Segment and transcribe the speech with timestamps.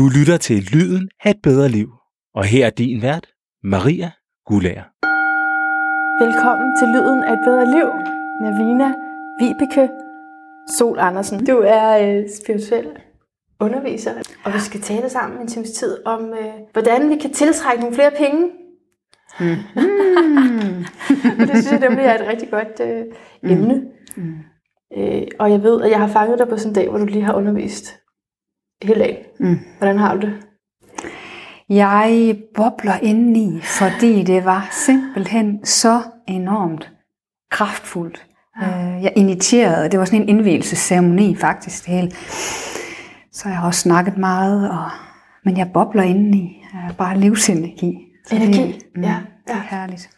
[0.00, 1.88] Du lytter til Lyden af et bedre liv.
[2.34, 3.26] Og her er din vært,
[3.62, 4.10] Maria
[4.46, 4.86] Gulager.
[6.24, 7.88] Velkommen til Lyden af et bedre liv,
[8.42, 8.88] Navina
[9.40, 9.88] Vibeke
[10.78, 11.46] Sol Andersen.
[11.46, 12.86] Du er øh, spirituel
[13.60, 14.12] underviser,
[14.44, 17.94] og vi skal tale sammen en times tid om, øh, hvordan vi kan tiltrække nogle
[17.94, 18.50] flere penge.
[19.40, 20.84] Mm.
[21.46, 23.04] det synes jeg nemlig er et rigtig godt øh,
[23.42, 23.82] emne.
[24.16, 24.34] Mm.
[24.96, 27.04] Øh, og jeg ved, at jeg har fanget dig på sådan en dag, hvor du
[27.04, 27.99] lige har undervist
[28.82, 29.16] hele dagen.
[29.40, 29.58] Mm.
[29.78, 30.34] Hvordan har du det?
[31.68, 36.90] Jeg bobler indeni, fordi det var simpelthen så enormt
[37.50, 38.26] kraftfuldt.
[38.62, 38.66] Ja.
[38.66, 42.10] Øh, jeg initierede, det var sådan en indvielsesceremoni faktisk det hele.
[43.32, 44.90] Så jeg har også snakket meget, og,
[45.44, 46.64] men jeg bobler indeni.
[46.74, 47.98] Jeg bare livsenergi.
[48.26, 49.16] Så energi, det, mm, ja, ja.
[49.46, 50.10] Det er herligt.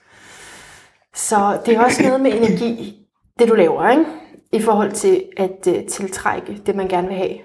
[1.14, 2.94] Så det er også noget med energi,
[3.38, 4.04] det du laver, ikke?
[4.52, 7.38] I forhold til at uh, tiltrække det, man gerne vil have.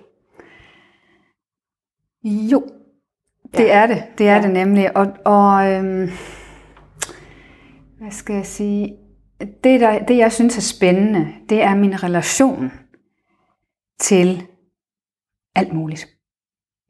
[2.28, 2.64] Jo,
[3.52, 3.84] det ja.
[3.84, 4.04] er det.
[4.18, 4.42] Det er ja.
[4.42, 4.98] det nemlig.
[4.98, 6.10] Og, og øhm,
[7.98, 8.96] hvad skal jeg sige?
[9.64, 12.72] Det, der, det, jeg synes er spændende, det er min relation
[14.00, 14.44] til
[15.56, 16.08] alt muligt.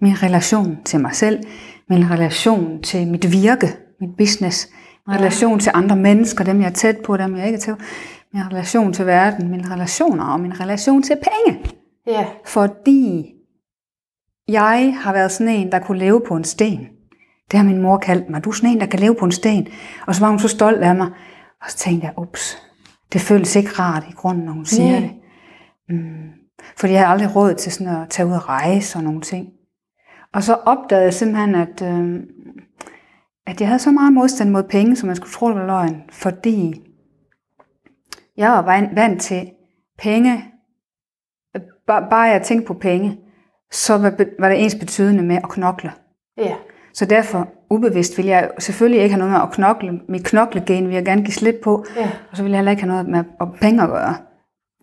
[0.01, 1.43] Min relation til mig selv,
[1.89, 3.67] min relation til mit virke,
[4.01, 4.69] mit business,
[5.07, 5.19] min ja.
[5.19, 7.81] relation til andre mennesker, dem jeg er tæt på, dem jeg ikke er tæt på,
[8.33, 11.71] min relation til verden, mine relationer og min relation til penge.
[12.07, 12.25] Ja.
[12.45, 13.33] Fordi
[14.47, 16.87] jeg har været sådan en, der kunne leve på en sten.
[17.51, 18.43] Det har min mor kaldt mig.
[18.43, 19.67] Du er sådan en, der kan leve på en sten.
[20.07, 21.07] Og så var hun så stolt af mig.
[21.61, 22.57] Og så tænkte jeg, ups,
[23.13, 24.99] det føles ikke rart i grunden, når hun siger Nej.
[24.99, 25.11] det.
[25.89, 26.29] Mm.
[26.77, 29.47] Fordi jeg havde aldrig råd til sådan at tage ud og rejse og nogle ting.
[30.33, 32.23] Og så opdagede jeg simpelthen, at, øh,
[33.47, 36.03] at jeg havde så meget modstand mod penge, som jeg skulle tro, det var løgn.
[36.11, 36.81] Fordi
[38.37, 38.61] jeg var
[38.95, 39.49] vant til
[39.97, 40.45] penge.
[41.87, 43.17] Bare jeg tænkte på penge,
[43.71, 45.91] så var, var det ens betydende med at knokle.
[46.37, 46.53] Ja.
[46.93, 49.99] Så derfor, ubevidst, vil jeg selvfølgelig ikke have noget med at knokle.
[50.09, 52.09] Mit knoklegen vil jeg gerne give slip på, ja.
[52.31, 54.15] og så vil jeg heller ikke have noget med at penge at gøre.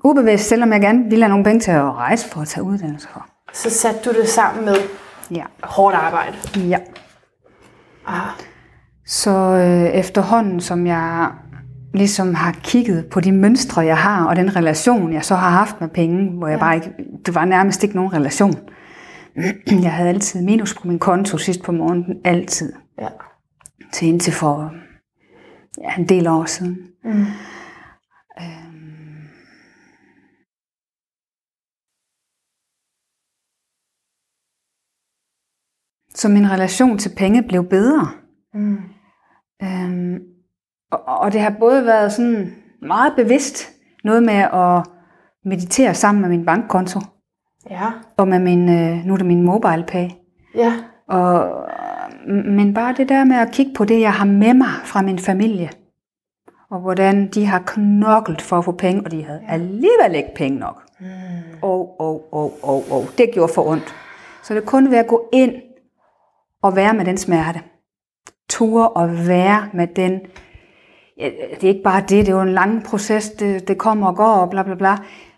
[0.04, 3.08] Ubevidst, selvom jeg gerne ville have nogle penge til at rejse for at tage uddannelse
[3.08, 3.26] for.
[3.53, 4.75] Så satte du det sammen med
[5.31, 5.44] ja.
[5.62, 6.37] hårdt arbejde?
[6.56, 6.78] Ja.
[8.06, 8.31] Ah.
[9.06, 11.28] Så øh, efterhånden, som jeg
[11.94, 15.81] ligesom har kigget på de mønstre, jeg har, og den relation, jeg så har haft
[15.81, 16.60] med penge, hvor jeg ja.
[16.60, 16.91] bare ikke,
[17.26, 18.54] det var nærmest ikke nogen relation.
[19.82, 22.72] Jeg havde altid minus på min konto sidst på morgenen, altid.
[22.98, 23.08] Ja.
[23.92, 24.74] Til indtil for
[25.78, 26.90] ja, en del år siden.
[27.04, 27.26] Mm.
[28.40, 29.28] Øhm.
[36.14, 38.10] Så min relation til penge blev bedre.
[38.54, 38.78] Mm.
[39.62, 40.20] Øhm,
[40.90, 43.72] og, og det har både været sådan meget bevidst,
[44.04, 44.86] noget med at
[45.44, 47.00] meditere sammen med min bankkonto.
[47.70, 47.91] Ja.
[48.16, 50.08] Og med min, øh, nu er det min mobile pay.
[50.54, 50.72] Ja.
[51.08, 51.64] Og,
[52.26, 55.19] men bare det der med at kigge på det, jeg har med mig fra min
[55.19, 55.70] familie.
[56.70, 60.58] Og hvordan de har knoklet for at få penge, og de havde alligevel ikke penge
[60.58, 60.82] nok.
[61.00, 61.06] Mm.
[61.62, 63.04] Og, og, og, og, og.
[63.19, 63.94] Det gjorde for ondt.
[64.42, 65.52] Så det er kun ved at gå ind
[66.62, 67.60] og være med den smerte.
[68.48, 70.20] Ture og være med den
[71.19, 74.06] ja, det er ikke bare det, det er jo en lang proces, det, det kommer
[74.06, 74.96] og går og bla bla bla.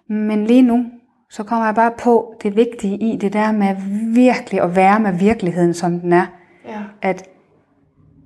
[0.08, 0.84] Men lige nu,
[1.30, 3.76] så kommer jeg bare på det vigtige i det der med
[4.14, 6.26] virkelig at være med virkeligheden, som den er.
[6.64, 6.82] Ja.
[7.02, 7.28] At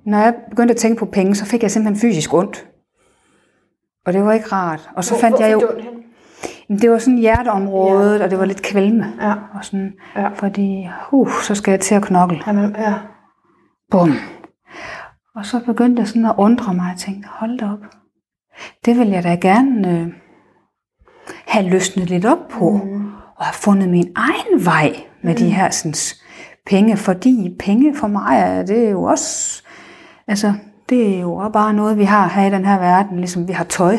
[0.05, 2.67] når jeg begyndte at tænke på penge, så fik jeg simpelthen fysisk ondt.
[4.05, 4.89] Og det var ikke rart.
[4.95, 5.61] Og så Hvor, fandt jeg jo...
[6.69, 8.23] Det var sådan hjerteområdet, ja.
[8.23, 9.13] og det var lidt kvalme.
[9.21, 9.33] Ja.
[9.53, 10.27] Og sådan, ja.
[10.27, 12.43] Fordi, uh, så skal jeg til at knokle.
[12.47, 12.93] Jamen, ja.
[13.91, 14.11] Bum.
[15.35, 17.85] Og så begyndte jeg sådan at undre mig og tænkte, hold da op.
[18.85, 20.07] Det vil jeg da gerne øh,
[21.51, 22.81] have løsnet lidt op på.
[22.83, 23.05] Mm.
[23.35, 25.37] Og have fundet min egen vej med mm.
[25.37, 25.93] de her sådan,
[26.65, 26.97] penge.
[26.97, 29.63] Fordi penge for mig, er, det er jo også...
[30.27, 30.53] Altså,
[30.89, 33.17] det er jo bare noget, vi har her i den her verden.
[33.17, 33.97] Ligesom vi har tøj.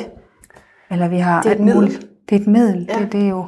[0.90, 1.80] Eller vi har det er et middel.
[1.80, 2.06] Muligt.
[2.28, 2.86] Det er et middel.
[2.88, 2.98] Ja.
[2.98, 3.42] Det, det, er jo,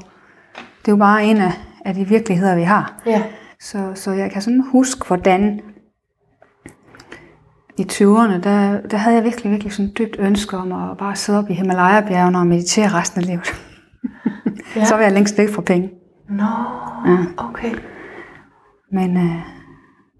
[0.54, 1.52] det er jo bare en af,
[1.84, 3.02] af de virkeligheder, vi har.
[3.06, 3.22] Ja.
[3.60, 5.60] Så, så jeg kan sådan huske, hvordan
[7.78, 11.38] i 20'erne, der, der havde jeg virkelig, virkelig sådan dybt ønske om at bare sidde
[11.38, 13.63] op i Himalaya-bjergene og meditere resten af livet.
[14.76, 14.84] Ja.
[14.88, 15.90] så var jeg længst væk fra penge.
[16.28, 17.18] Nå, no, ja.
[17.36, 17.74] okay.
[18.92, 19.36] Men, øh,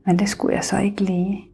[0.07, 1.45] men det skulle jeg så ikke lige.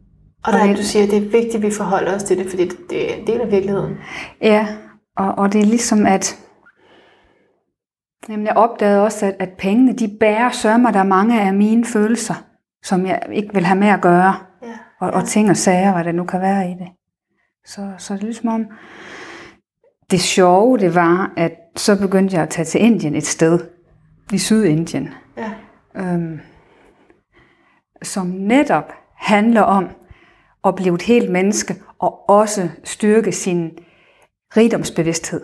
[0.45, 2.49] Og der er, du siger, at det er vigtigt, at vi forholder os til det,
[2.49, 3.97] fordi det er en del af virkeligheden.
[4.41, 4.67] Ja,
[5.17, 6.39] og, og det er ligesom at,
[8.29, 12.35] jamen jeg opdagede også, at, at pengene, de bærer sørmer der mange af mine følelser,
[12.83, 14.35] som jeg ikke vil have med at gøre
[14.99, 16.87] og, og ting og sager, hvad der nu kan være i det.
[17.65, 18.65] Så, så det er ligesom om,
[20.11, 23.59] det sjove det var, at så begyndte jeg at tage til Indien et sted,
[24.33, 25.09] i Sydindien.
[25.37, 25.51] Ja.
[25.95, 26.39] Øhm,
[28.03, 29.89] som netop handler om
[30.65, 33.71] at blive et helt menneske og også styrke sin
[34.57, 35.41] rigdomsbevidsthed.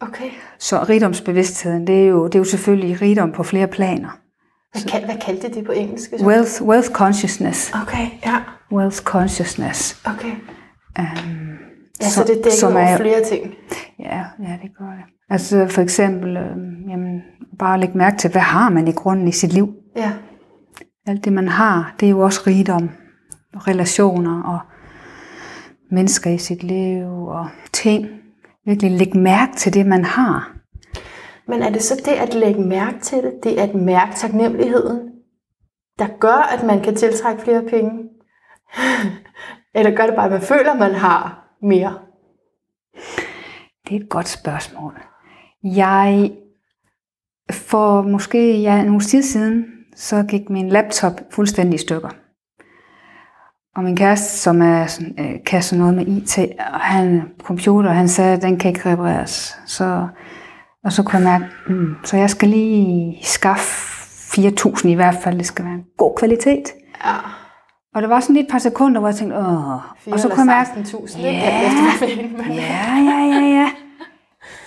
[0.00, 0.30] Okay.
[0.58, 4.18] Så rigdomsbevidstheden, det er jo, det er jo selvfølgelig rigdom på flere planer.
[4.72, 6.10] Hvad, kal, hvad kaldte det på engelsk?
[6.18, 6.26] så?
[6.26, 7.72] Wealth, wealth consciousness.
[7.82, 8.42] Okay, ja.
[8.72, 10.02] Wealth consciousness.
[10.06, 10.32] Okay.
[10.98, 11.45] Um,
[12.00, 13.54] Ja, så, det dækker som er- flere ting.
[13.98, 15.04] Ja, ja, det gør det.
[15.30, 16.56] Altså for eksempel, øh,
[16.90, 17.22] jamen,
[17.58, 19.74] bare lægge mærke til, hvad har man i grunden i sit liv?
[19.96, 20.12] Ja.
[21.06, 22.90] Alt det, man har, det er jo også rigdom.
[23.56, 24.58] Relationer og
[25.90, 28.06] mennesker i sit liv og ting.
[28.64, 30.52] Virkelig lægge mærke til det, man har.
[31.48, 35.00] Men er det så det at lægge mærke til det, det at mærke taknemmeligheden,
[35.98, 37.90] der gør, at man kan tiltrække flere penge?
[39.74, 41.98] Eller gør det bare, at man føler, at man har mere?
[43.88, 44.92] Det er et godt spørgsmål.
[45.64, 46.32] Jeg,
[47.50, 49.64] for måske ja, uges tid siden,
[49.96, 52.08] så gik min laptop fuldstændig i stykker.
[53.76, 57.90] Og min kæreste, som er, sådan, øh, kan sådan noget med IT, og han computer,
[57.90, 59.58] han sagde, at den kan ikke repareres.
[59.66, 60.08] Så,
[60.84, 63.96] og så kunne jeg mærke, mm, så jeg skal lige skaffe
[64.40, 66.64] 4.000 i hvert fald, det skal være en god kvalitet.
[67.04, 67.45] Ja.
[67.96, 69.74] Og der var sådan lige et par sekunder, hvor jeg tænkte, åh.
[70.12, 71.30] Og så kunne jeg mærke, 16.000, Ja.
[72.48, 73.70] Ja, ja, ja, ja.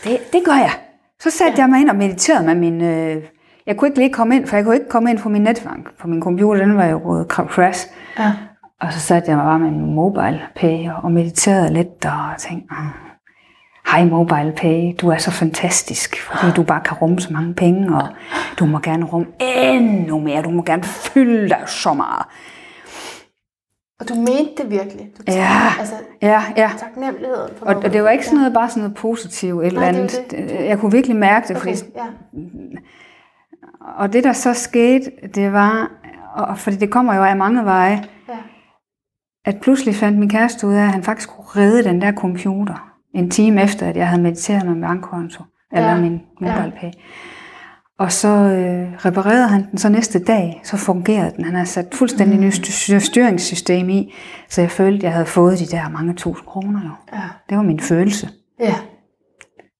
[0.03, 0.71] Det, det gør jeg.
[1.19, 1.61] Så satte ja.
[1.61, 2.81] jeg mig ind og mediterede med min...
[2.81, 3.23] Øh,
[3.65, 5.89] jeg kunne ikke lige komme ind, for jeg kunne ikke komme ind på min netbank.
[5.99, 7.87] På min computer, den var jo gået crash.
[8.19, 8.33] Ja.
[8.81, 12.67] Og så satte jeg mig bare med min mobile pay og mediterede lidt og tænkte,
[12.71, 12.85] "Ah,
[13.91, 17.95] hej mobile pay, du er så fantastisk, fordi du bare kan rumme så mange penge,
[17.95, 18.07] og
[18.59, 22.25] du må gerne rumme endnu mere, du må gerne fylde dig så meget.
[23.99, 25.09] Og du mente det virkelig?
[25.17, 25.47] Du Ja.
[25.79, 26.71] Altså, Ja, ja.
[26.77, 27.51] taknemmeligheden.
[27.59, 29.99] På Og, og det var ikke sådan noget, bare sådan noget positivt eller Nej, det
[29.99, 30.13] andet.
[30.31, 30.65] jo det.
[30.65, 32.05] Jeg kunne virkelig mærke det, fordi Okay, ja.
[33.97, 35.91] Og det, der så skete, det var,
[36.35, 38.37] og fordi det kommer jo af mange veje, ja.
[39.45, 42.91] at pludselig fandt min kæreste ud af, at han faktisk kunne redde den der computer
[43.15, 46.91] en time efter, at jeg havde mediteret med min bankkonto, eller Ja, min MobilePay.
[47.99, 51.45] Og så øh, reparerede han den så næste dag, så fungerede den.
[51.45, 52.45] Han har sat fuldstændig mm.
[52.45, 54.13] nyt styr- styringssystem i,
[54.49, 56.79] så jeg følte, jeg havde fået de der mange tusind kroner.
[56.85, 57.17] Jo.
[57.17, 57.21] ja.
[57.49, 58.29] Det var min følelse.
[58.59, 58.75] Ja.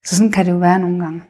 [0.05, 1.23] Så sådan kan det jo være nogle gange.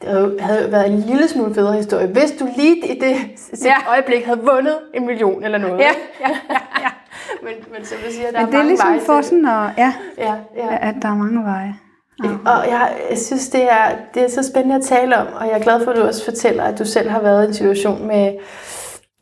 [0.00, 3.16] Det havde jo- havde været en lille smule federe historie, hvis du lige i det
[3.64, 3.74] ja.
[3.90, 5.78] Øjeblik havde vundet en million eller noget.
[5.78, 5.90] Ja,
[6.20, 6.88] ja, ja, ja.
[7.44, 9.46] men, men som du siger, der Men er det er mange ligesom veje for sådan
[9.46, 10.88] at, ja, Ja, ja.
[10.88, 11.74] at der er mange veje.
[12.22, 15.58] Og jeg, jeg synes, det er, det er så spændende at tale om, og jeg
[15.58, 18.06] er glad for, at du også fortæller, at du selv har været i en situation
[18.06, 18.34] med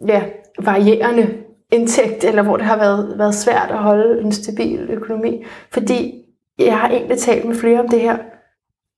[0.09, 0.23] ja,
[0.59, 1.35] varierende
[1.73, 5.45] indtægt, eller hvor det har været, været svært at holde en stabil økonomi.
[5.73, 6.25] Fordi
[6.59, 8.17] jeg har egentlig talt med flere om det her,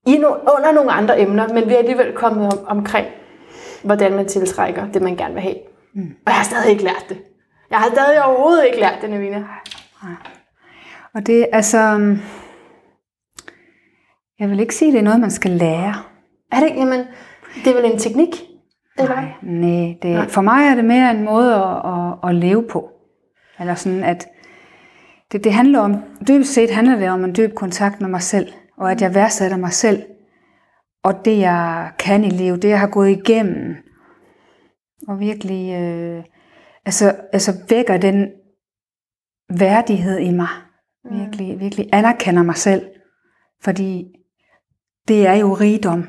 [0.07, 3.07] i no, under nogle andre emner, men vi er alligevel kommet om, omkring,
[3.83, 5.57] hvordan man tiltrækker det, man gerne vil have.
[5.95, 6.03] Mm.
[6.03, 7.19] Og jeg har stadig ikke lært det.
[7.71, 9.45] Jeg har stadig overhovedet ikke lært det, Navina.
[11.15, 12.17] Og det er altså...
[14.39, 15.95] Jeg vil ikke sige, at det er noget, man skal lære.
[16.53, 16.79] Er det ikke?
[16.79, 17.01] Jamen,
[17.65, 18.29] det er vel en teknik?
[18.99, 19.15] Eller?
[19.15, 19.29] hvad?
[19.43, 20.29] Nej, det, Nej.
[20.29, 22.91] for mig er det mere en måde at, at, at leve på.
[23.61, 24.29] Eller sådan, at
[25.33, 25.97] det, det handler om,
[26.29, 29.57] dybest set handler det om en dyb kontakt med mig selv, og at jeg værdsætter
[29.57, 30.03] mig selv,
[31.03, 33.77] og det jeg kan i livet, det jeg har gået igennem,
[35.09, 36.25] og virkelig øh,
[36.85, 38.29] altså, altså vækker den
[39.59, 40.49] værdighed i mig,
[41.11, 42.83] virkelig, virkelig anerkender mig selv,
[43.63, 44.07] fordi
[45.09, 46.09] det er jo rigdom.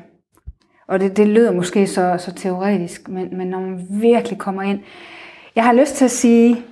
[0.88, 4.80] Og det, det lyder måske så, så teoretisk, men, men når man virkelig kommer ind.
[5.56, 6.64] Jeg har lyst til at sige,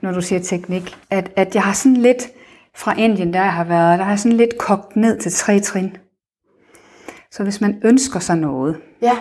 [0.00, 2.28] når du siger teknik, at, at jeg har sådan lidt
[2.76, 5.60] fra Indien, der jeg har været, der har jeg sådan lidt kogt ned til tre
[5.60, 5.96] trin.
[7.30, 9.16] Så hvis man ønsker sig noget, Ja.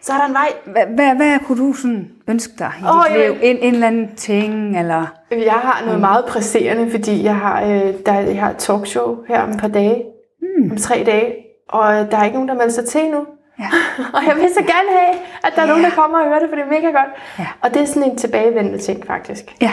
[0.00, 0.48] Så er der en vej.
[0.64, 3.32] hvad, hvad, hvad kunne du sådan ønske dig i oh, dit liv?
[3.42, 5.06] En, en eller anden ting, eller...
[5.30, 9.40] Jeg har noget meget presserende, fordi jeg har, øh, der, jeg har et talkshow her
[9.40, 10.04] om et par dage,
[10.42, 10.70] mm.
[10.70, 11.34] om tre dage,
[11.68, 13.26] og der er ikke nogen, der melder sig til endnu.
[13.58, 13.68] Ja.
[14.14, 15.88] og jeg vil så gerne have, at der er nogen, Ja.
[15.88, 17.10] der kommer og hører det, for det er mega godt.
[17.38, 17.46] Ja.
[17.62, 19.56] Og det er sådan en tilbagevendende ting, faktisk.
[19.60, 19.70] Ja,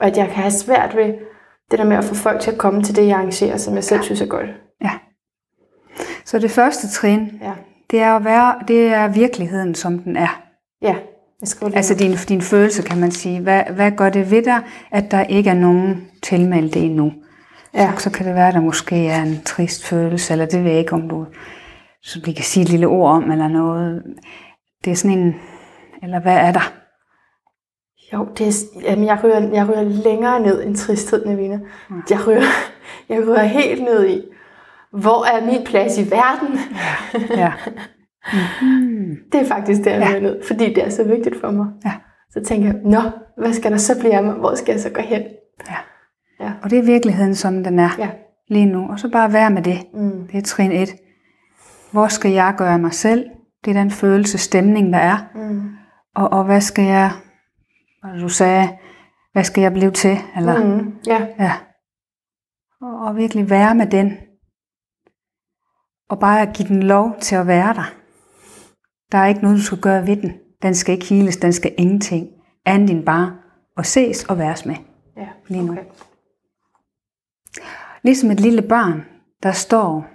[0.00, 1.14] Og at jeg kan have svært ved
[1.70, 3.84] det der med at få folk til at komme til det, jeg arrangerer, som jeg
[3.84, 4.46] selv synes er godt.
[4.84, 4.90] ja.
[6.24, 7.52] Så det første trin, Ja.
[7.90, 10.42] det er at være, det er virkeligheden, som den er.
[10.82, 10.96] Ja,
[11.40, 13.40] jeg Altså din, din følelse, kan man sige.
[13.40, 14.60] Hvad, hvad gør det ved dig,
[14.90, 17.12] at der ikke er nogen tilmeldte endnu?
[17.74, 17.92] Ja.
[17.98, 20.80] Så kan det være, at der måske er en trist følelse, eller det ved jeg
[20.80, 21.26] ikke, om du
[22.04, 24.02] så vi kan sige et lille ord om, eller noget.
[24.84, 25.34] Det er sådan en,
[26.02, 26.72] eller hvad er der?
[28.12, 31.60] Jo, det er, jamen, jeg, ryger, jeg ryger længere ned end tristhed, Navina.
[32.10, 32.42] Jeg ryger,
[33.08, 34.22] jeg ryger helt ned i,
[34.92, 36.58] hvor er min plads i verden?
[37.38, 37.52] Ja.
[39.32, 40.20] Det er faktisk der, jeg Ja.
[40.20, 41.66] ned, fordi det er så vigtigt for mig.
[41.84, 41.92] Ja.
[42.32, 43.00] så tænker jeg, nå,
[43.38, 44.34] hvad skal der så blive af mig?
[44.34, 45.22] Hvor skal jeg så gå hen?
[45.68, 45.76] Ja.
[46.42, 46.52] Ja.
[46.62, 48.10] Og det er virkeligheden, som den er Ja.
[48.48, 48.88] lige nu.
[48.90, 49.78] Og så bare være med det.
[49.94, 50.26] Mm.
[50.28, 50.88] Det er trin 1.
[51.92, 53.24] Hvor skal jeg gøre mig selv?
[53.64, 55.16] Det er den følelse, stemning, der er.
[55.34, 55.62] Mm.
[56.14, 57.10] Og, og hvad skal jeg,
[58.02, 58.68] hvad du sagde,
[59.32, 60.16] hvad skal jeg blive til?
[60.36, 60.94] Eller, Mm.
[61.06, 61.26] Ja.
[61.38, 61.52] ja.
[62.80, 64.12] Og, og virkelig være med den.
[66.10, 67.92] Og bare give den lov til at være der.
[69.12, 70.32] Der er ikke noget, du skal gøre ved den.
[70.62, 72.28] Den skal ikke heles, den skal ingenting.
[72.64, 73.32] Andet end bare
[73.76, 74.74] at ses og væres med.
[75.16, 75.28] ja.
[75.48, 75.72] Lige nu.
[75.72, 75.82] Okay.
[78.02, 79.04] Ligesom et lille barn,
[79.42, 80.06] der står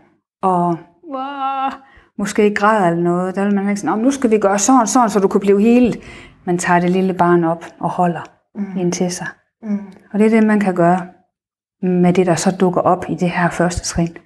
[0.42, 0.78] og
[1.14, 1.70] wow,
[2.18, 3.36] måske græder eller noget.
[3.36, 5.28] Der vil man ikke sige, "Nå, men nu skal vi gøre sådan, sådan, så du
[5.28, 6.00] kan blive helet.
[6.46, 8.22] Man tager det lille barn op og holder
[8.56, 8.78] mm.
[8.78, 9.28] ind til sig.
[9.62, 9.80] Mm.
[10.14, 11.08] Og det er det, man kan gøre
[11.82, 14.18] med det, der så dukker op i det her første trin.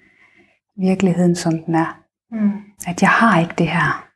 [0.77, 2.00] Virkeligheden, som den er.
[2.32, 2.51] Mm.
[2.88, 4.08] At jeg har ikke det her.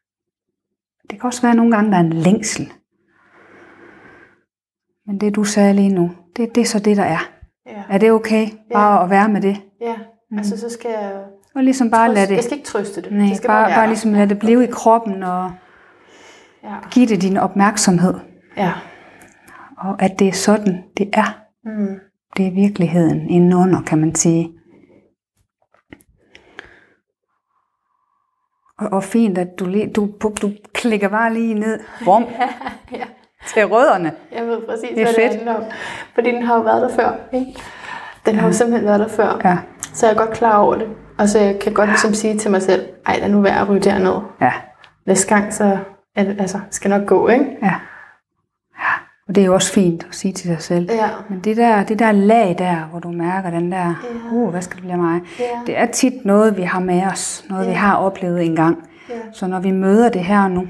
[1.09, 2.71] Det kan også være nogle gange, der er en længsel.
[5.07, 7.34] Men det, du sagde lige nu, det, det er så det, der er.
[7.65, 7.83] Ja.
[7.89, 9.57] Er det okay bare at være med det?
[9.81, 9.95] Ja.
[10.37, 11.23] Altså, så skal jeg...
[11.55, 13.11] Og ligesom bare lade det, jeg skal ikke trøste det.
[13.11, 13.87] nej, det skal bare, bare der.
[13.87, 15.51] ligesom lade det blive i kroppen og
[16.63, 16.75] Ja.
[16.91, 18.13] give det din opmærksomhed.
[18.57, 18.71] ja.
[19.77, 21.39] Og at det er sådan, det er.
[21.65, 21.99] Mm.
[22.37, 24.51] Det er virkeligheden indenunder, kan man sige.
[28.79, 32.25] Og, og fint, at du, du, du, du klikker bare lige ned Bum,
[32.91, 33.05] ja.
[33.53, 34.11] Til rødderne.
[34.35, 35.31] Jeg ved præcis, Det er hvad fedt.
[35.31, 35.63] det handler om.
[36.15, 37.11] Fordi den har jo været der før.
[37.33, 37.55] Ikke?
[38.25, 39.41] Den har jo simpelthen været der før.
[39.45, 39.57] Ja,
[39.93, 40.87] Så jeg er godt klar over det.
[41.17, 43.69] Og så jeg kan godt ligesom sige til mig selv, ej, lad nu være at
[43.69, 44.15] ryge derned.
[44.41, 44.51] ja,
[45.05, 45.77] Næste gang, så
[46.15, 47.45] altså, skal nok gå, ikke?
[47.61, 47.73] ja.
[48.79, 48.91] ja.
[49.27, 50.89] Og det er jo også fint at sige til dig selv.
[50.91, 51.07] Ja.
[51.29, 53.77] Men det der, det der lag der, hvor du mærker den der,
[54.31, 54.35] Ja.
[54.35, 55.21] uh, hvad skal det blive mig?
[55.39, 55.43] Ja.
[55.67, 57.45] Det er tit noget, vi har med os.
[57.49, 57.77] Noget, vi Ja.
[57.77, 58.77] har oplevet engang.
[59.09, 59.13] Ja.
[59.33, 60.67] Så når vi møder det her nu,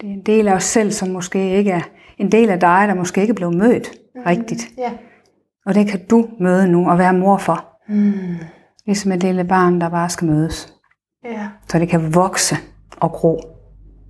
[0.00, 1.80] det er en del af os selv, som måske ikke er
[2.18, 4.24] en del af dig, der måske ikke er blevet mødt Mhm.
[4.26, 4.62] rigtigt.
[4.78, 4.90] Ja.
[5.66, 7.66] Og det kan du møde nu og være mor for.
[7.88, 8.12] Mm.
[8.86, 10.74] Ligesom et lille barn, der bare skal mødes.
[11.24, 11.48] Ja.
[11.68, 12.56] Så det kan vokse
[13.00, 13.40] og gro.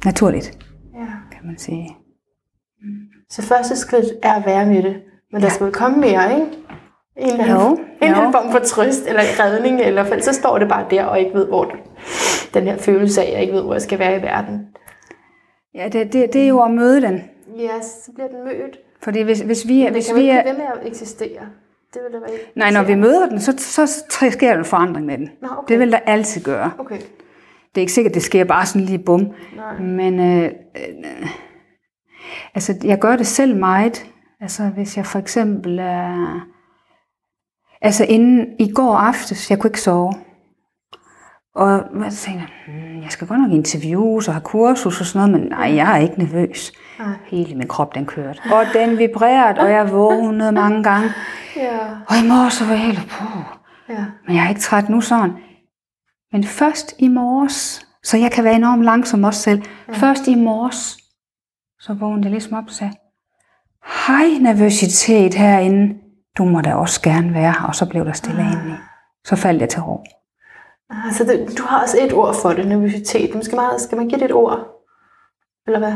[0.04, 0.58] Naturligt,
[0.94, 1.06] Ja.
[1.32, 1.96] kan man sige.
[3.30, 4.96] Så første skridt er at være med det.
[5.32, 6.46] Men der skal komme mere, ikke?
[7.16, 10.32] En eller anden, Jo, en eller anden form for trøst eller redning, eller for så
[10.32, 11.72] står det bare der og ikke ved, hvor
[12.54, 14.60] den her følelse af, at jeg ikke ved, hvor jeg skal være i verden.
[15.74, 17.22] Ja, det, det, det er jo at møde den.
[17.58, 18.78] Ja, så bliver den mødt.
[19.02, 21.40] Fordi hvis, hvis vi, Men hvis kan vi ikke er, ved med at eksistere.
[21.94, 22.52] Det vil da være ikke.
[22.56, 25.30] nej, når vi møder den, så, så sker der en forandring med den.
[25.42, 25.68] Nå, okay.
[25.68, 26.72] Det vil der altid gøre.
[26.78, 26.96] Okay.
[27.74, 29.20] Det er ikke sikkert, det sker bare sådan lige bum.
[29.56, 29.78] Nej.
[29.78, 31.26] Men øh, øh,
[32.54, 34.06] altså, jeg gør det selv meget.
[34.40, 35.78] Altså, hvis jeg for eksempel...
[35.78, 36.40] Øh,
[37.82, 40.14] altså, inden i går aftes, jeg kunne ikke sove.
[41.54, 41.70] Og
[42.04, 45.58] jeg tænkte, hmm, jeg skal godt nok interviews og have kursus og sådan noget, men
[45.58, 46.72] nej, jeg er ikke nervøs.
[46.98, 47.14] Nej.
[47.26, 48.40] Hele min krop, den kørte.
[48.52, 51.10] Og den vibrerede, og jeg vågnede mange gange.
[51.56, 51.78] Ja.
[52.08, 53.24] Og i morges så var jeg helt på.
[53.88, 54.04] Ja.
[54.26, 55.32] Men jeg er ikke træt nu sådan.
[56.32, 59.62] Men først i morges, så jeg kan være enormt langsom også selv.
[59.88, 59.92] Ja.
[59.92, 60.98] Først i morges,
[61.80, 62.92] så vågnede jeg ligesom op og sagde,
[64.06, 65.94] hej nervøsitet herinde,
[66.38, 67.66] du må da også gerne være her.
[67.68, 68.52] Og så blev der stille ah.
[68.52, 68.74] indeni.
[69.24, 70.04] Så faldt jeg til ro.
[71.06, 73.34] Altså, det, du har også et ord for det, nervøsitet.
[73.34, 74.66] Men skal man, skal man give det et ord?
[75.66, 75.92] Eller hvad?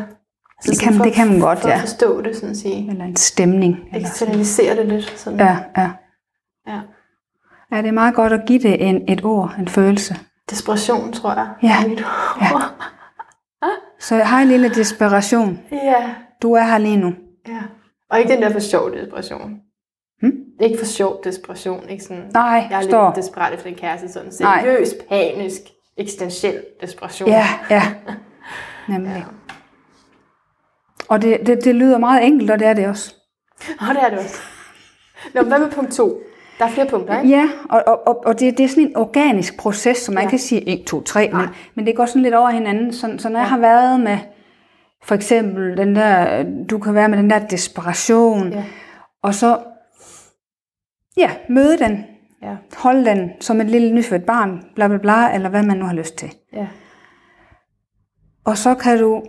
[0.59, 1.75] Altså, Det kan- for, det kan man godt, for ja.
[1.75, 2.91] at forstå det, sådan at sige.
[2.91, 3.77] Eller en stemning.
[3.95, 5.19] Eksternalisere det lidt.
[5.19, 5.39] Sådan.
[5.39, 5.91] Ja, ja.
[6.69, 6.81] ja.
[7.73, 10.17] Ja, det er meget godt at give det en, et ord, en følelse.
[10.51, 11.49] Desperation, tror jeg.
[11.63, 11.77] Ja.
[11.85, 12.05] er mit
[12.53, 12.63] ord.
[14.01, 15.61] Så hej lille desperation.
[15.73, 16.15] ja.
[16.43, 17.15] Du er her lige nu.
[17.49, 17.63] ja.
[18.11, 19.61] Og ikke den der for sjov desperation.
[20.59, 20.65] Hmm?
[20.65, 21.89] Ikke for sjov desperation.
[21.89, 23.07] Ikke sådan, Nej, jeg er står.
[23.09, 24.13] lidt desperat efter en kæreste.
[24.13, 24.63] Sådan Nej.
[24.63, 25.61] seriøs, panisk,
[25.97, 27.29] eksistentiel desperation.
[27.29, 27.83] Ja, ja.
[28.89, 29.25] Nemlig.
[31.09, 33.15] Og det, det, det lyder meget enkelt, og det er det også.
[33.81, 34.37] Og det er det også.
[35.35, 36.21] Nå, hvad med punkt to?
[36.59, 37.37] Der er flere punkter, ikke?
[37.37, 40.25] Ja, og, og, og, og det, det er sådan en organisk proces, så man Ja.
[40.25, 40.31] ja.
[40.31, 42.93] kan sige 1, 2, 3, men, men det går sådan lidt over hinanden.
[42.93, 44.19] Så, så når jeg har været med,
[45.05, 48.65] for eksempel den der, du kan være med den der desperation, Ja.
[49.23, 49.59] og så
[51.17, 52.05] ja, møde den,
[52.43, 52.57] Ja.
[52.77, 55.95] holde den som et lille nyfødt barn, bla bla bla, eller hvad man nu har
[55.95, 56.31] lyst til.
[56.53, 56.67] ja.
[58.45, 59.23] Og så kan du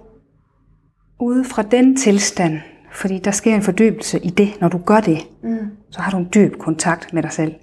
[1.19, 2.59] ude fra den tilstand,
[2.91, 5.57] fordi der sker en fordybelse i det, når du gør det, Mm.
[5.91, 7.55] så har du en dyb kontakt med dig selv.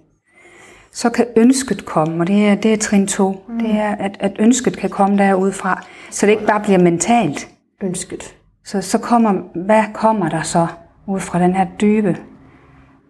[0.92, 3.44] Så kan ønsket komme, og det er, det er trin 2.
[3.48, 3.58] Mm.
[3.58, 7.48] Det er, at, at ønsket kan komme derudfra, så det ikke bare bliver mentalt.
[7.82, 8.36] Ønsket.
[8.64, 9.32] Så, så kommer,
[9.64, 10.66] hvad kommer der så
[11.08, 12.16] ud fra den her dybe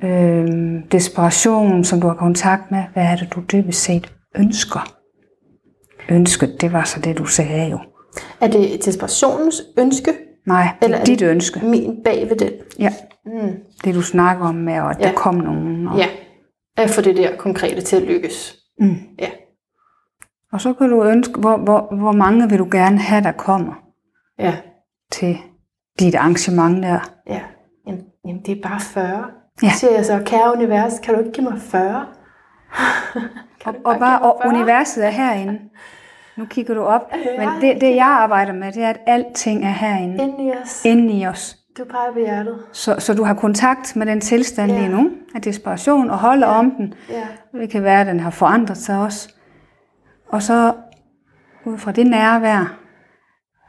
[0.05, 0.49] øh,
[0.93, 2.85] desperation, som du har kontakt med?
[2.93, 4.95] Hvad er det, du dybest set ønsker?
[6.11, 7.79] Ønsket, det var så det, du sagde jo.
[8.41, 10.13] Er det desperationens ønske,
[10.47, 11.67] Nej, det Eller er dit ønske.
[11.67, 12.51] Min bag ved den.
[12.79, 12.93] Ja,
[13.27, 13.53] Mm.
[13.85, 15.07] det du snakker om med, at Ja.
[15.09, 15.89] der kom nogen.
[15.89, 16.07] Og, Ja.
[16.77, 18.57] At få det der konkrete til at lykkes.
[18.81, 18.95] Mm.
[19.19, 19.29] Ja.
[20.53, 23.73] og så kan du ønske, hvor, hvor, hvor mange vil du gerne have, der kommer
[24.39, 24.57] Ja.
[25.13, 25.37] til
[25.99, 27.13] dit arrangement der.
[27.27, 27.41] Ja.
[27.87, 29.25] Jamen, jamen det er bare 40.
[29.63, 29.71] Ja.
[29.71, 32.07] Så siger jeg så, kære univers, kan du ikke give mig 40?
[33.65, 35.59] Og, og bare og universet er herinde.
[36.37, 39.65] Nu kigger du op, men Ja, det, det jeg arbejder med, det er, at alting
[39.65, 40.85] er herinde, Ind i os.
[40.85, 41.57] inde i os.
[41.79, 42.59] Du peger på hjertet.
[42.73, 44.79] Så, så du har kontakt med den tilstand Ja.
[44.79, 46.95] lige nu, af desperation, og holder om den.
[47.11, 47.59] Ja.
[47.61, 49.29] Det kan være, at den har forandret sig også.
[50.29, 50.73] Og så
[51.65, 52.75] ud fra det nærvær,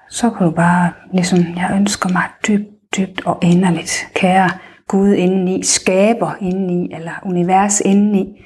[0.09, 4.49] så kan du bare, ligesom jeg ønsker mig dybt, dybt og inderligt, kære
[4.87, 8.41] Gud indeni, skaber indeni, eller univers indeni.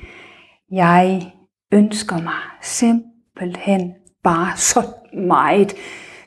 [0.72, 1.32] Jeg
[1.74, 3.92] ønsker mig simpelthen
[4.24, 5.74] bare så meget.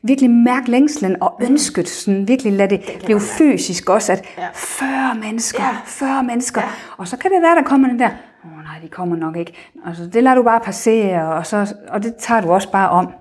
[0.02, 4.24] Virkelig mærk længslen og ønsket, sådan virkelig lad det blive fysisk også, at
[4.54, 5.76] 40 mennesker, Ja.
[5.84, 6.60] 40 mennesker,
[6.96, 8.08] og så kan det være, der kommer den der,
[8.44, 9.52] åh oh, nej, de kommer nok ikke.
[9.86, 13.12] Altså, det lader du bare passere, og, så, og det tager du også bare om.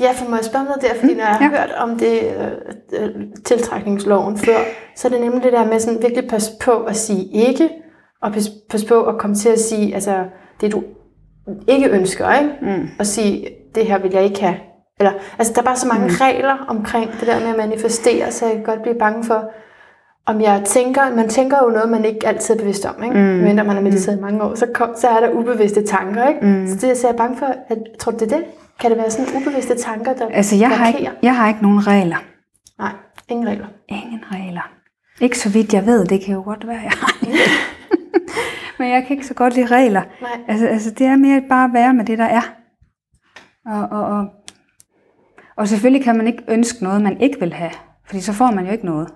[0.00, 1.50] Ja, for må jeg spørge noget der, fordi når jeg har ja.
[1.50, 3.10] hørt om det øh, øh,
[3.44, 4.58] tiltrækningsloven før,
[4.96, 7.70] så er det nemlig det der med sådan virkelig pas på at sige ikke,
[8.22, 8.32] og
[8.70, 10.24] pas, på at komme til at sige, altså
[10.60, 10.82] det du
[11.68, 12.50] ikke ønsker, ikke?
[12.62, 12.88] Mm.
[12.98, 14.56] Og sige, det her vil jeg ikke have.
[14.98, 16.14] Eller, altså der er bare så mange mm.
[16.20, 19.50] regler omkring det der med at manifestere, så jeg kan godt blive bange for,
[20.26, 23.16] om jeg tænker, man tænker jo noget, man ikke altid er bevidst om, ikke?
[23.16, 23.22] Mm.
[23.22, 26.28] Men når man har mediteret i mange år, så, kom, så er der ubevidste tanker,
[26.28, 26.46] ikke?
[26.46, 26.66] Mm.
[26.66, 28.44] Så det så er jeg bange for, at, tror du det er det?
[28.82, 31.86] Kan det være sådan ubevidste tanker, der Altså, jeg har, ikke, jeg har ikke nogen
[31.86, 32.16] regler.
[32.78, 32.92] Nej,
[33.28, 33.66] ingen regler.
[33.88, 34.70] Ingen regler.
[35.20, 37.26] Ikke så vidt jeg ved, det kan jo godt være, jeg har.
[38.78, 40.02] Men jeg kan ikke så godt lide regler.
[40.20, 40.30] Nej.
[40.48, 42.42] Altså, altså det er mere bare at være med det, der er.
[43.66, 44.26] Og, og, og,
[45.56, 47.72] og selvfølgelig kan man ikke ønske noget, man ikke vil have.
[48.06, 49.08] Fordi så får man jo ikke noget.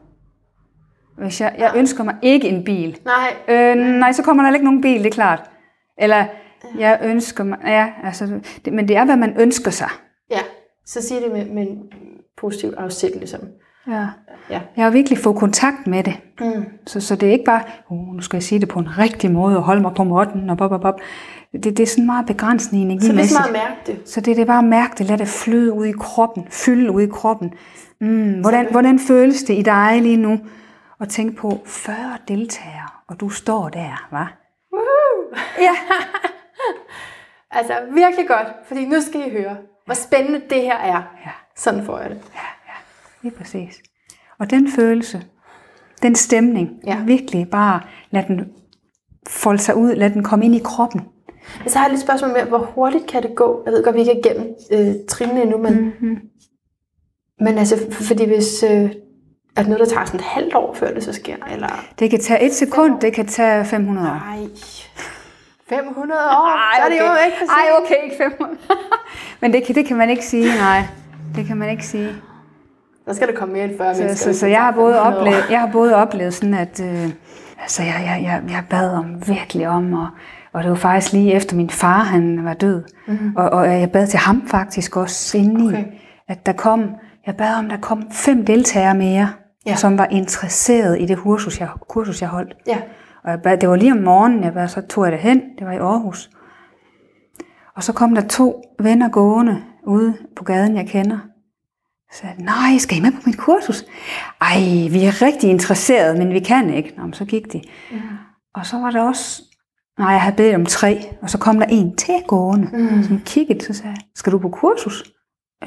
[1.18, 2.98] Hvis jeg, jeg ønsker mig ikke en bil.
[3.04, 5.50] Nej, Øh, nej, så kommer der ikke nogen bil, det er klart.
[5.98, 6.26] Eller,
[6.78, 7.58] jeg ønsker mig...
[7.64, 9.88] Ja, altså, det, men det er, hvad man ønsker sig.
[10.30, 10.38] ja.
[10.86, 11.78] Så sig det med, med en
[12.40, 13.40] positiv afsæt, ligesom.
[13.88, 14.06] Ja.
[14.50, 14.60] Ja.
[14.76, 16.14] Jeg har virkelig fået kontakt med det.
[16.40, 16.64] Mm.
[16.86, 19.30] Så, så det er ikke bare, uh, nu skal jeg sige det på en rigtig
[19.30, 20.94] måde, og holde mig på måtten, og bop, bop, bop.
[21.52, 23.44] Det, det er sådan meget begrænsende Så det er energimæssigt.
[23.44, 24.08] så meget mærke det.
[24.08, 26.90] Så det, det er bare at mærke det, lad det flyde ud i kroppen, fylde
[26.90, 27.52] ud i kroppen.
[28.00, 30.38] Mm, hvordan, hvordan føles det i dig lige nu?
[31.00, 31.96] Og tænk på 40
[32.28, 34.42] deltagere, og du står der, hva'?
[35.60, 35.76] Ja,
[37.50, 41.02] Altså virkelig godt, fordi nu skal I høre, hvor spændende det her er.
[41.26, 41.30] Ja.
[41.56, 42.20] Sådan får jeg det.
[43.22, 43.74] lige præcis.
[44.38, 45.22] Og den følelse,
[46.02, 46.98] den stemning, Ja.
[47.04, 48.52] virkelig bare lad den
[49.28, 51.00] folde sig ud, lad den komme ind i kroppen.
[51.60, 53.62] Men så har jeg lidt spørgsmål mere, hvor hurtigt kan det gå?
[53.64, 56.18] Jeg ved godt, vi ikke er igennem øh, trinene endnu, men, mm-hmm.
[57.40, 58.70] men altså, fordi hvis, øh,
[59.56, 61.36] er det noget, der tager sådan et halvt år, før det så sker?
[61.52, 64.14] Eller, Det kan tage et sekund, det kan tage 500 år.
[64.14, 64.38] nej,
[65.68, 68.58] 500 år, så er det jo ikke for Ej, okay, ikke 500.
[69.40, 70.82] Men det kan, det kan man ikke sige, nej.
[71.36, 72.08] Det kan man ikke sige.
[73.06, 74.32] Der skal der komme mere end 40 Så, mennesker.
[74.32, 77.10] så, så jeg, har både oplevet, jeg har både oplevet sådan, at øh,
[77.60, 80.08] altså jeg, jeg, jeg, jeg bad om virkelig om, og,
[80.52, 83.36] og det var faktisk lige efter min far han var død, mm-hmm.
[83.36, 85.78] og, og jeg bad til ham faktisk også indeni, Okay.
[85.78, 85.92] okay.
[86.28, 86.90] at der kom,
[87.26, 89.28] jeg bad om, der kom fem deltagere mere,
[89.66, 89.76] ja.
[89.76, 92.54] som var interesseret i det kursus, jeg, kursus, jeg holdt.
[92.66, 92.78] Ja,
[93.26, 95.42] Og jeg bad, det var lige om morgenen, jeg bad, så tog jeg det hen,
[95.58, 96.30] det var i Aarhus.
[97.76, 101.18] Og så kom der to venner gående ude på gaden, jeg kender.
[102.12, 103.84] Så sagde nej, skal I med på mit kursus?
[104.40, 104.58] Ej,
[104.90, 106.94] vi er rigtig interesserede, men vi kan ikke.
[106.96, 107.62] Nå, men så gik de.
[107.90, 107.98] Mm.
[108.54, 109.42] Og så var der også,
[109.98, 113.02] nej, jeg havde bedt om tre, og så kom der en til gående, mm.
[113.02, 115.04] som kiggede, så sagde jeg, skal du på kursus?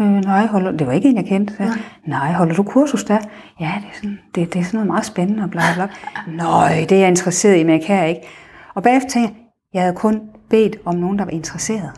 [0.02, 1.54] Øh, nej, holder, det var ikke en, jeg kendte.
[1.60, 1.74] Jeg,
[2.06, 3.20] nej, holder du kursus der?
[3.60, 5.88] Ja, det er sådan, det, det er sådan noget meget spændende og bla bla.
[6.28, 8.22] Nej, det er jeg interesseret i, men jeg kan ikke.
[8.76, 11.92] Og bagefter tænkte jeg, jeg havde kun bedt om nogen, der var interesseret.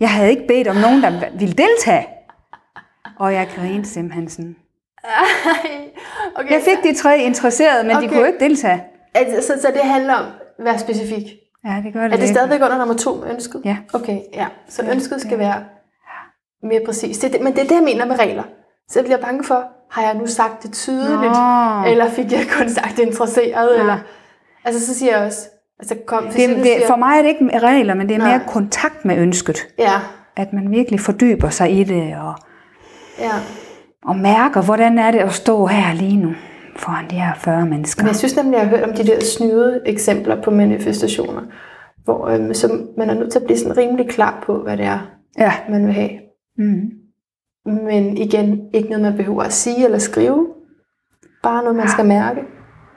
[0.00, 2.06] Jeg havde ikke bedt om nogen, der ville deltage.
[3.18, 4.56] Og jeg grinede simpelthen sådan.
[6.38, 6.50] okay.
[6.50, 8.08] Jeg fik de tre interesserede, men okay.
[8.08, 8.84] de kunne ikke deltage.
[9.14, 10.24] Altså, så, så det handler om
[10.58, 11.24] at være specifik.
[11.64, 13.62] Ja, det gør det Er det stadigvæk under nummer to med ønsket?
[13.64, 13.76] Ja.
[13.92, 14.46] Okay, ja.
[14.68, 15.64] Så ønsket skal være
[16.62, 17.18] mere præcis.
[17.18, 18.42] Det, det, men det er det, jeg mener med regler.
[18.88, 21.32] Så jeg bliver bange for, har jeg nu sagt det tydeligt?
[21.32, 21.90] Nå.
[21.90, 23.74] Eller fik jeg kun sagt interesseret?
[23.74, 23.80] Ja.
[23.80, 23.98] Eller,
[24.64, 27.28] altså, så siger jeg også, altså kom, Det, nu det, siger, for mig er det
[27.28, 28.28] ikke regler, men det er Nej.
[28.30, 29.66] mere kontakt med ønsket.
[29.78, 29.92] Ja,
[30.36, 32.34] At man virkelig fordyber sig i det, og,
[33.18, 33.30] ja.
[34.04, 36.32] og mærker, hvordan er det at stå her lige nu
[36.76, 38.02] foran de her 40 mennesker.
[38.02, 41.42] Men jeg synes nemlig, jeg har hørt om de der snyde eksempler på manifestationer,
[42.04, 44.86] hvor øhm, så man er nødt til at blive sådan rimelig klar på, hvad det
[44.86, 44.98] er,
[45.38, 45.52] Ja.
[45.68, 46.10] man vil have.
[46.58, 46.90] Mm.
[47.66, 50.46] Men igen, ikke noget, man behøver at sige eller skrive.
[51.42, 52.40] Bare noget, man skal mærke.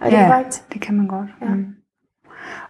[0.02, 0.28] Er det Ja.
[0.28, 0.63] korrekt?
[0.74, 1.30] Det kan man godt.
[1.41, 1.47] Ja.
[1.47, 1.65] Mm.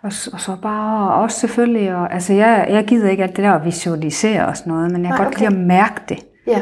[0.02, 3.52] Og, og så bare også selvfølgelig, og, altså jeg, jeg gider ikke alt det der
[3.52, 5.40] at visualisere og sådan noget, men jeg kan godt okay.
[5.40, 6.20] lide at mærke det.
[6.48, 6.62] Ja.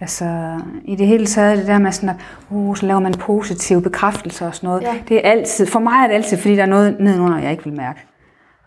[0.00, 2.16] Altså i det hele taget, det der med sådan, at
[2.50, 4.82] uh, så laver man positive bekræftelser og sådan noget.
[4.82, 4.94] Ja.
[5.08, 7.64] Det er altid, for mig er det altid, fordi der er noget nedenunder, jeg ikke
[7.64, 8.00] vil mærke.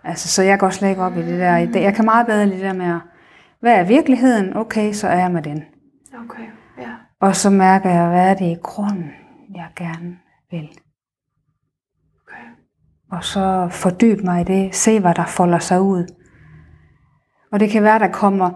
[0.04, 1.80] Altså, så jeg går slet ikke op i det der.
[1.80, 3.00] Jeg kan meget bedre lide det der med, at,
[3.66, 4.58] hvad er virkeligheden?
[4.58, 5.64] Okay, så er jeg med den.
[6.24, 6.44] Okay.
[6.78, 6.90] Ja.
[7.20, 9.12] Og så mærker jeg, hvad er det i grunden,
[9.56, 10.18] jeg gerne
[10.52, 10.70] vil.
[12.22, 12.46] Okay.
[13.12, 16.06] Og så fordybe mig i det, se hvad der folder sig ud.
[17.52, 18.50] Og det kan være, der kommer,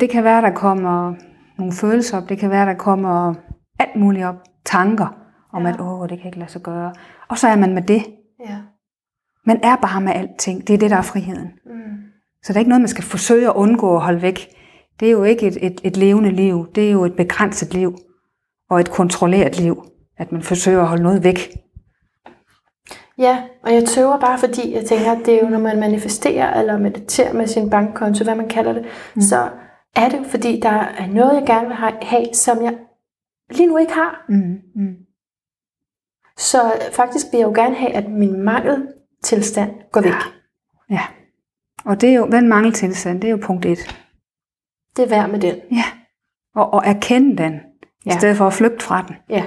[0.00, 1.14] det kan være, der kommer
[1.58, 3.34] nogle følelser op, det kan være, der kommer
[3.78, 5.16] alt muligt op, tanker
[5.52, 5.68] om, Ja.
[5.68, 6.92] at åh, det kan ikke lade sig gøre.
[7.28, 8.02] Og så er man med det.
[8.48, 8.58] Ja.
[9.46, 10.66] Man er bare med alting.
[10.66, 11.48] Det er det, der er friheden.
[11.66, 11.83] Mm.
[12.44, 14.48] Så der er ikke noget, man skal forsøge at undgå at holde væk.
[15.00, 16.66] Det er jo ikke et, et, et levende liv.
[16.74, 17.98] Det er jo et begrænset liv.
[18.70, 19.84] Og et kontrolleret liv.
[20.18, 21.38] At man forsøger at holde noget væk.
[23.18, 26.60] Ja, og jeg tøver bare, fordi jeg tænker, at det er jo, når man manifesterer
[26.60, 29.20] eller mediterer med sin bankkonto, hvad man kalder det, mm.
[29.20, 29.50] så
[29.96, 32.74] er det jo, fordi der er noget, jeg gerne vil ha- have, som jeg
[33.50, 34.24] lige nu ikke har.
[34.28, 34.96] Mm, mm.
[36.36, 36.58] Så
[36.92, 40.12] faktisk vil jeg jo gerne have, at min mangeltilstand går væk.
[40.90, 41.00] Ja.
[41.84, 44.00] Og det er jo, den mangeltilstand, det er jo punkt et.
[44.96, 45.54] Det er værd med den.
[45.72, 45.84] Ja.
[46.54, 47.58] Og, og erkende den, i
[48.06, 48.18] Ja.
[48.18, 49.16] stedet for at flygte fra den.
[49.30, 49.44] Ja.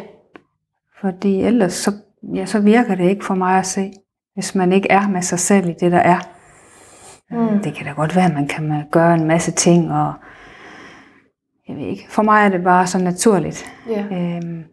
[1.02, 1.92] Fordi ellers så,
[2.36, 3.94] ja, så virker det ikke for mig at se,
[4.34, 6.20] hvis man ikke er med sig selv i det, der er.
[7.32, 7.60] Mm.
[7.60, 10.14] Det kan da godt være, at man kan gøre en masse ting, og
[11.68, 12.06] jeg ved ikke.
[12.10, 13.66] For mig er det bare så naturligt.
[13.90, 14.06] Ja.
[14.12, 14.64] Øhm,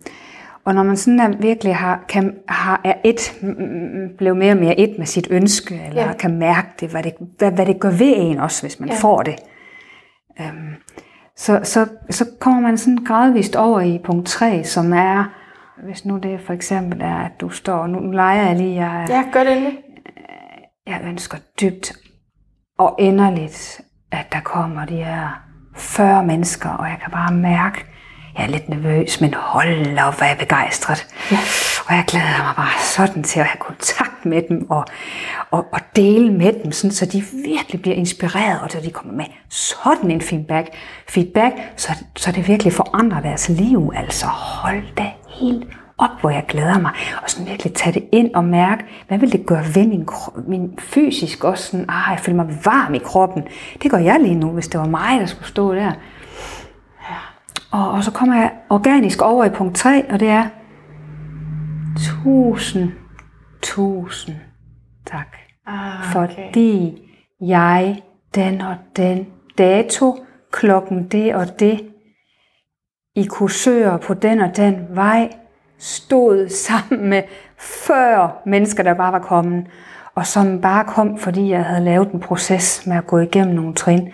[0.65, 3.33] og når man sådan er, virkelig har, kan, har, er et,
[4.19, 6.13] blev mere og mere et med sit ønske, eller Ja.
[6.13, 8.95] kan mærke det hvad, det, hvad, hvad det gør ved en også, hvis man Ja.
[9.01, 9.35] får det,
[10.41, 10.75] øhm,
[11.37, 15.25] så, så, så kommer man sådan gradvist over i punkt 3, som er,
[15.87, 19.23] hvis nu det for eksempel er, at du står, nu leger jeg lige, jeg, Ja,
[19.33, 19.79] gør det endelig.
[20.87, 21.93] jeg ønsker dybt
[22.79, 23.81] og inderligt,
[24.13, 25.43] at der kommer de her
[25.77, 27.85] 40 mennesker, og jeg kan bare mærke,
[28.39, 31.07] jeg er lidt nervøs, men hold op, hvor er jeg begejstret.
[31.31, 31.39] Ja.
[31.89, 34.85] Og jeg glæder mig bare sådan til at have kontakt med dem, og,
[35.51, 39.13] og, og dele med dem, sådan, så de virkelig bliver inspireret, og så de kommer
[39.13, 40.69] med sådan en feedback,
[41.09, 43.93] feedback så, så det virkelig forandrer deres liv.
[43.97, 45.67] Altså hold da helt
[45.99, 46.93] op, hvor jeg glæder mig,
[47.23, 50.09] og sådan virkelig tage det ind og mærke, hvad vil det gøre ved min,
[50.47, 53.43] min fysisk også sådan, ah, jeg føler mig varm i kroppen.
[53.83, 55.93] Det gør jeg lige nu, hvis det var mig, der skulle stå der.
[57.75, 60.47] Og, og så kommer jeg organisk over i punkt 3, og det er,
[61.97, 62.93] tusind,
[63.63, 64.37] tusind
[65.07, 65.37] tak.
[65.67, 67.03] Ah, Fordi
[67.41, 68.03] jeg
[68.35, 69.27] den og den
[69.59, 71.81] dato, klokken det og det,
[73.17, 75.33] i kursører på den og den vej,
[75.79, 77.23] stod sammen med
[77.59, 79.67] 40 mennesker, der bare var kommet,
[80.15, 83.75] og som bare kom, fordi jeg havde lavet en proces med at gå igennem nogle
[83.75, 84.09] trin.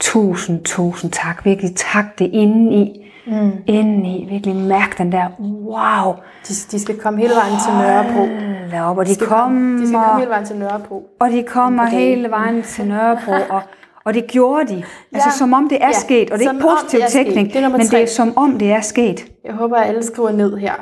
[0.00, 1.44] Tusind, tusind tak.
[1.44, 3.00] Virkelig tak det indeni.
[3.26, 3.50] Mm.
[3.66, 4.26] Indeni.
[4.30, 6.14] Virkelig mærk den der, wow.
[6.48, 8.26] De, de skal komme hele vejen til Nørrebro.
[8.26, 11.02] Hold op, og de, De skal komme, de skal komme kommer, hele vejen til Nørrebro.
[11.20, 13.62] og de kommer hele vejen til Nørrebro, og,
[14.04, 14.84] og det gjorde de.
[15.12, 15.30] Altså Ja.
[15.38, 17.78] som om det er Ja, sket, og det er som ikke positiv Det er nummer
[17.78, 19.26] men det er som om det er sket.
[19.44, 20.72] Jeg håber, at alle skriver ned her.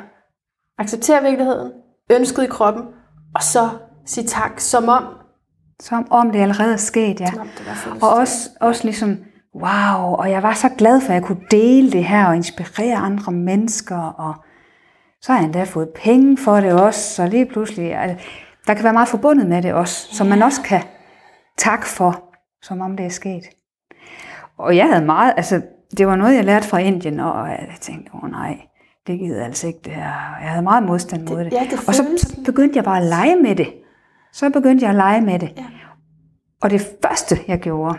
[0.79, 1.71] Accepter virkeligheden,
[2.11, 2.83] ønsket i kroppen,
[3.35, 3.69] og så
[4.05, 5.03] sig tak, som om,
[5.83, 7.25] Som om det allerede er sket, ja.
[7.25, 7.41] det.
[8.01, 9.17] Og også, også ligesom,
[9.55, 12.95] wow, og jeg var så glad for, at jeg kunne dele det her og inspirere
[12.95, 14.35] andre mennesker, og
[15.21, 18.27] så har jeg endda fået penge for det også, så lige pludselig, altså,
[18.67, 20.81] der kan være meget forbundet med det også, som man også kan
[21.57, 22.23] takke for,
[22.61, 23.43] som om det er sket.
[24.57, 25.61] Og jeg havde meget, altså
[25.97, 28.57] det var noget, jeg lærte fra Indien, og jeg tænkte, åh oh, nej,
[29.07, 30.37] det gider altså ikke det her.
[30.41, 31.53] Jeg havde meget modstand mod det.
[31.53, 33.73] ja, det og så, så begyndte jeg bare at lege med det.
[34.33, 35.53] Så begyndte jeg at lege med det.
[35.57, 35.63] Ja.
[36.61, 37.97] Og det første, jeg gjorde,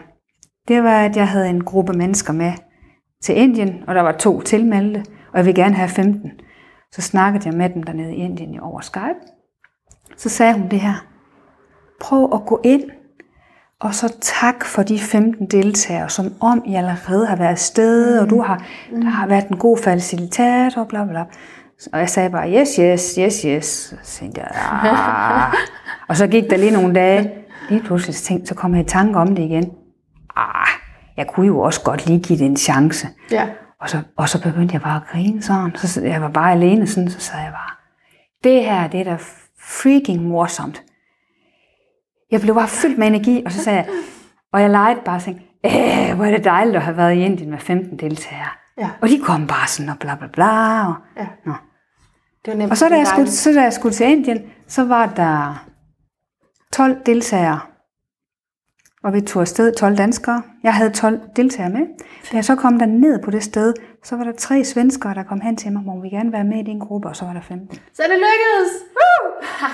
[0.68, 2.52] det var, at jeg havde en gruppe mennesker med
[3.22, 6.30] til Indien, og der var to tilmeldte, og jeg ville gerne have 15.
[6.92, 9.20] Så snakkede jeg med dem dernede i Indien over Skype.
[10.16, 11.06] Så sagde hun det her.
[12.00, 12.82] Prøv at gå ind,
[13.80, 18.30] og så tak for de 15 deltagere, som om I allerede har været afsted, og
[18.30, 21.24] du har, der har været en god facilitator, bla bla.
[21.92, 23.66] Og jeg sagde bare, yes, yes, yes, yes.
[23.66, 25.52] Så tænkte jeg, ah.
[26.08, 27.32] Og så gik der lige nogle dage.
[27.68, 29.70] Lige pludselig tænkte, så kom jeg i tanke om det igen.
[30.36, 30.66] Ah,
[31.16, 33.08] jeg kunne jo også godt lige give det en chance.
[33.30, 33.48] Ja.
[33.80, 35.72] Og så, og så begyndte jeg bare at grine sådan.
[35.76, 37.70] Så sad- jeg var bare alene sådan, så sagde jeg bare,
[38.44, 39.16] det her, det er da
[39.60, 40.82] freaking morsomt.
[42.30, 43.88] Jeg blev bare fyldt med energi, og så sagde jeg,
[44.52, 47.20] og jeg legede bare og tænkte, Æh, hvor er det dejligt at have været i
[47.20, 48.48] Indien med 15 deltagere.
[48.78, 48.90] Ja.
[49.02, 50.86] Og de kom bare sådan og bla bla bla.
[50.88, 51.26] Og, Ja.
[51.46, 51.52] Nå.
[52.44, 52.70] Det var nemt.
[52.70, 54.38] og så da, jeg skulle, så da jeg skulle til Indien,
[54.68, 55.64] så var der
[56.74, 57.60] 12 deltagere.
[59.04, 60.42] Og vi tog afsted 12 danskere.
[60.62, 61.86] Jeg havde 12 deltagere med.
[62.32, 65.22] Da jeg så kom der ned på det sted, så var der tre svenskere, der
[65.22, 67.32] kom hen til mig, må vi gerne være med i din gruppe, og så var
[67.32, 67.78] der 15.
[67.94, 68.72] Så det lykkedes!
[68.96, 69.30] Woo!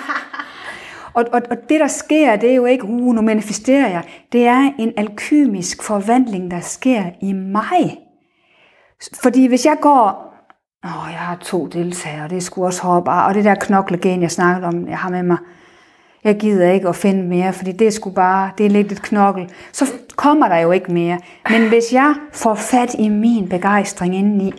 [1.15, 4.03] Og, og, og det, der sker, det er jo ikke, uh, nu manifesterer jeg.
[4.33, 7.99] Det er en alkymisk forvandling, der sker i mig.
[9.23, 10.35] Fordi hvis jeg går,
[10.85, 14.23] åh, jeg har to deltagere, og det er sgu også hårdt, og det der knoklegen,
[14.23, 15.39] jeg snakkede om, jeg har med mig,
[16.25, 19.03] jeg gider ikke at finde mere, fordi det er sgu bare, det er lidt et
[19.03, 19.51] knokkel.
[19.73, 21.19] Så kommer der jo ikke mere.
[21.51, 24.53] Men hvis jeg får fat i min begejstring indeni,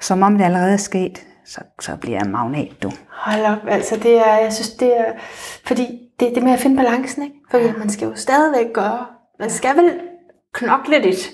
[0.00, 2.90] som om det allerede er sket, så, så bliver jeg magnet, du.
[3.10, 5.12] Hold op, altså det er, jeg synes det er,
[5.64, 7.34] fordi det er det med at finde balancen, ikke?
[7.50, 7.72] For ja.
[7.78, 9.06] man skal jo stadigvæk gøre,
[9.40, 9.92] man skal vel
[10.54, 11.30] knokle lidt.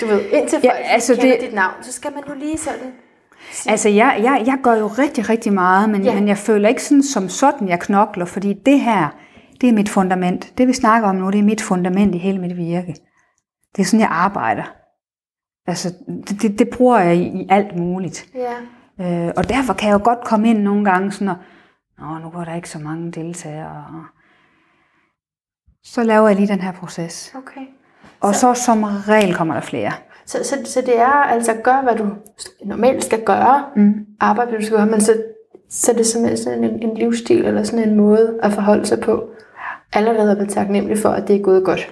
[0.00, 2.58] Du ved, indtil folk Ja, altså kender det- dit navn, så skal man jo lige
[2.58, 2.92] sådan,
[3.68, 6.14] Altså, jeg, jeg, jeg gør jo rigtig, rigtig meget, men, Ja.
[6.14, 9.08] men jeg føler ikke sådan som sådan, jeg knokler, fordi det her,
[9.60, 10.58] det er mit fundament.
[10.58, 12.94] Det vi snakker om nu, det er mit fundament i hele mit virke.
[13.76, 14.64] Det er sådan, jeg arbejder.
[15.66, 15.94] Altså,
[16.28, 18.26] det, det, det bruger jeg i, i alt muligt.
[18.34, 18.54] ja,
[19.00, 21.36] Øh, og derfor kan jeg jo godt komme ind nogle gange sådan, og,
[21.98, 23.68] Nå, nu var der ikke så mange deltagere.
[23.68, 24.04] Og...
[25.84, 27.34] Så laver jeg lige den her proces.
[27.36, 27.60] okay.
[28.20, 29.92] Og så som regel kommer der flere.
[30.26, 32.06] Så, så, så det er altså gør, hvad du
[32.64, 33.94] normalt skal gøre, mm.
[34.20, 35.12] arbejde, hvad du skal gøre, men så,
[35.70, 39.00] så er det simpelthen sådan en, en livsstil, eller sådan en måde at forholde sig
[39.00, 39.24] på.
[39.92, 41.88] Allerede er blevet taknemmelig for, at det er gået godt.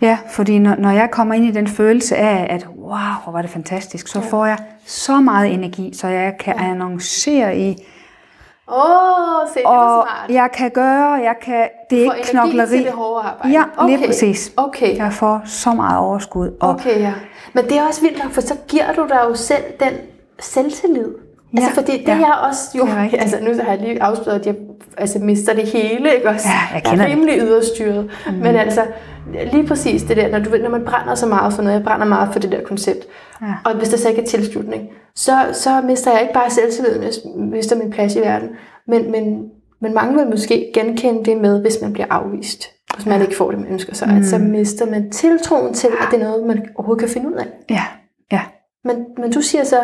[0.00, 3.42] Ja, fordi når, når jeg kommer ind i den følelse af, at wow, hvor var
[3.42, 4.26] det fantastisk, så ja.
[4.26, 6.70] får jeg så meget energi, så jeg kan ja.
[6.70, 7.76] annoncere i,
[8.68, 10.30] Åh, oh, se, det var og smart.
[10.30, 12.68] jeg kan gøre, jeg kan, det er Får ikke knokleri.
[12.68, 13.48] til det hårde arbejde.
[13.52, 14.52] Ja, lige Okay, præcis.
[14.56, 14.96] Okay.
[14.96, 16.50] Jeg får så meget overskud.
[16.60, 17.12] Og Okay, ja.
[17.52, 19.92] Men det er også vildt nok, for så giver du dig jo selv den
[20.40, 21.14] selvtillid.
[21.54, 22.12] Ja, altså, fordi det ja.
[22.12, 23.22] er jeg også jo, er rigtigt.
[23.22, 24.54] altså nu har jeg lige afsløret, at jeg
[24.98, 26.48] altså, mister det hele, ikke også?
[26.48, 27.16] Ja, jeg jeg kender er det.
[27.16, 28.10] rimelig yderstyret.
[28.26, 28.32] Mm.
[28.32, 28.82] Men altså,
[29.52, 32.06] lige præcis det der, når, du, når man brænder så meget for noget, jeg brænder
[32.06, 33.04] meget for det der koncept,
[33.42, 33.46] Ja.
[33.64, 37.10] og hvis der så ikke er tilslutning, så, så mister jeg ikke bare selvtilliden, jeg
[37.36, 38.48] mister min plads i verden,
[38.88, 39.42] men, men,
[39.80, 43.50] men mange vil måske genkende det med, hvis man bliver afvist, hvis man ikke får
[43.50, 44.16] det, man ønsker sig, mm.
[44.16, 47.34] at så mister man tiltroen til, at det er noget, man overhovedet kan finde ud
[47.34, 47.46] af.
[47.70, 47.82] ja,
[48.32, 48.40] ja.
[48.84, 49.76] Men, men du siger så,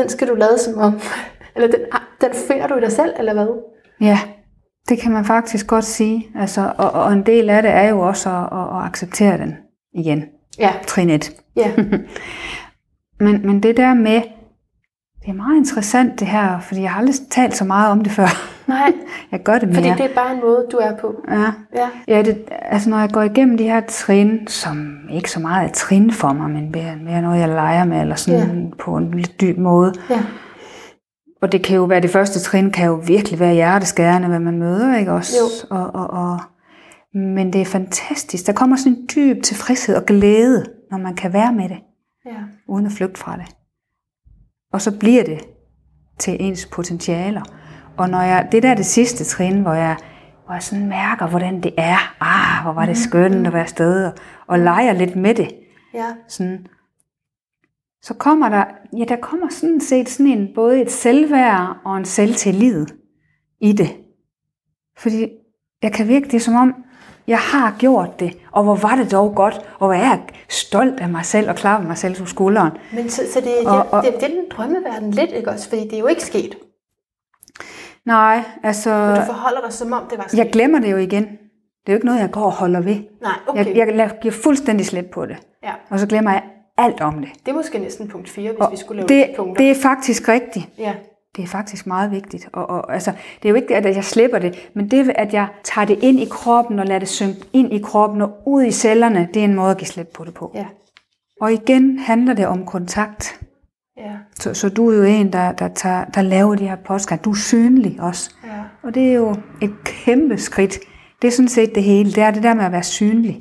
[0.00, 1.00] den skal du lade som om,
[1.54, 1.80] eller den,
[2.20, 3.48] den finder du i dig selv, eller hvad?
[4.00, 4.18] Ja,
[4.88, 6.26] det kan man faktisk godt sige.
[6.34, 9.56] Altså, og, og en del af det er jo også at, at, at acceptere den
[9.94, 10.24] igen.
[10.58, 11.32] Ja, Trin 1.
[11.56, 11.72] ja,
[13.20, 14.22] Men, men det der med,
[15.20, 18.12] det er meget interessant det her, fordi jeg har aldrig talt så meget om det
[18.12, 18.57] før.
[18.68, 18.92] Nej,
[19.32, 19.76] Jeg gør det mere.
[19.76, 21.14] fordi det er bare en måde, du er på.
[21.30, 21.52] Ja.
[21.74, 25.68] Ja, Ja, det, altså når jeg går igennem de her trin, som ikke så meget
[25.68, 28.76] er trin for mig, men mere, mere noget, jeg leger med, eller sådan ja.
[28.84, 29.92] på en lidt dyb måde.
[30.10, 30.24] ja,
[31.42, 34.58] Og det kan jo være, det første trin kan jo virkelig være hjerteskærende, hvad man
[34.58, 35.32] møder, ikke også?
[35.40, 35.76] Jo.
[35.76, 36.38] Og, og, og,
[37.14, 38.46] men det er fantastisk.
[38.46, 41.78] Der kommer sådan en dyb tilfredshed og glæde, når man kan være med det,
[42.26, 42.36] ja,
[42.68, 43.46] uden at flygte fra det.
[44.72, 45.40] Og så bliver det
[46.18, 47.42] til ens potentialer.
[47.98, 49.96] Og når jeg, det der er det sidste trin, hvor jeg,
[50.44, 52.14] hvor jeg sådan mærker, hvordan det er.
[52.20, 54.12] Ah, hvor var det skønt at være afsted, og,
[54.46, 55.50] og leger lidt med det.
[55.94, 56.66] ja, Sådan.
[58.02, 58.64] Så kommer der,
[58.98, 62.86] ja, der kommer sådan set sådan en, både et selvværd og en selvtillid
[63.60, 63.96] i det.
[64.98, 65.28] Fordi
[65.82, 66.74] jeg kan virke det som om,
[67.26, 71.00] jeg har gjort det, og hvor var det dog godt, og hvor er jeg stolt
[71.00, 72.72] af mig selv og klapper mig selv på skulderen.
[72.94, 75.50] Men så, så det, er Og- det, og- det, det er den drømmeverden lidt, ikke
[75.50, 75.68] også?
[75.68, 76.54] Fordi det er jo ikke sket.
[78.08, 80.38] Nej, altså, Og du forholder dig, som om det var sket.
[80.38, 81.22] jeg glemmer det jo igen.
[81.24, 82.96] Det er jo ikke noget, jeg går og holder ved.
[83.22, 83.66] Nej, okay.
[83.66, 86.42] Jeg, jeg lader- giver fuldstændig slip på det, Ja, og så glemmer jeg
[86.78, 87.28] alt om det.
[87.46, 89.64] det er måske næsten punkt 4, hvis Og vi skulle lave det, de punkter.
[89.64, 90.68] det er faktisk rigtigt.
[90.78, 90.94] Ja,
[91.36, 92.48] Det er faktisk meget vigtigt.
[92.52, 93.10] Og, og, altså,
[93.42, 96.20] det er jo ikke at jeg slipper det, men det, at jeg tager det ind
[96.20, 99.44] i kroppen og lader det synke ind i kroppen og ud i cellerne, det er
[99.44, 100.50] en måde at give slip på det på.
[100.54, 100.66] ja,
[101.40, 103.37] Og igen handler det om kontakt.
[103.98, 107.24] Ja, Så, så du er jo en, der, der, tager, der laver de her podcast.
[107.24, 108.30] Du er synlig også.
[108.44, 108.62] ja.
[108.82, 110.78] Og det er jo et kæmpe skridt.
[111.22, 112.10] Det er sådan set det hele.
[112.12, 113.40] Det er det der med at være synlig.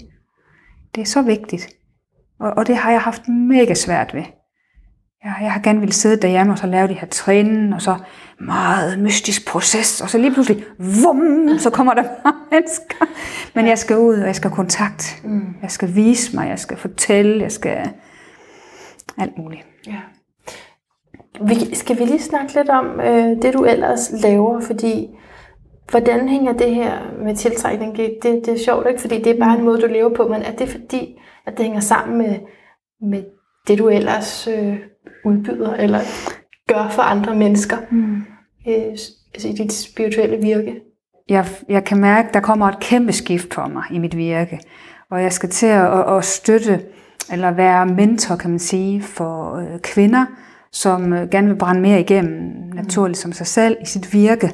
[0.96, 1.68] Det er så vigtigt.
[2.40, 4.24] Og, og det har jeg haft mega svært ved.
[5.24, 7.96] Jeg, jeg har gerne ville sidde derhjemme og så lave de her trin, og så
[8.40, 10.64] meget mystisk proces, og så lige pludselig,
[11.04, 13.06] vum, så kommer der bare mennesker.
[13.56, 15.22] Men jeg skal ud, og jeg skal kontakt.
[15.24, 15.56] Mm.
[15.62, 17.90] Jeg skal vise mig, jeg skal fortælle, jeg skal
[19.18, 19.62] alt muligt.
[21.42, 25.08] Vi, skal vi lige snakke lidt om øh, det, du ellers laver, fordi
[25.92, 27.98] hvordan hænger det her med tiltrækning?
[27.98, 29.02] Det, det er sjovt, ikke?
[29.02, 31.66] Fordi det er bare en måde, du lever på, men er det fordi, at det
[31.66, 32.36] hænger sammen med,
[33.02, 33.24] med
[33.68, 34.78] det, du ellers øh,
[35.26, 36.00] udbyder eller
[36.68, 38.16] gør for andre mennesker mm.
[38.68, 38.98] øh,
[39.34, 40.82] altså i dit spirituelle virke?
[41.30, 44.60] Jeg, jeg kan mærke, at der kommer et kæmpe skift for mig i mit virke,
[45.12, 46.82] og jeg skal til at, at, at støtte
[47.32, 50.26] eller være mentor, kan man sige, for øh, kvinder,
[50.72, 54.52] som øh, gerne vil brænde mere igennem, naturligt som sig selv, i sit virke,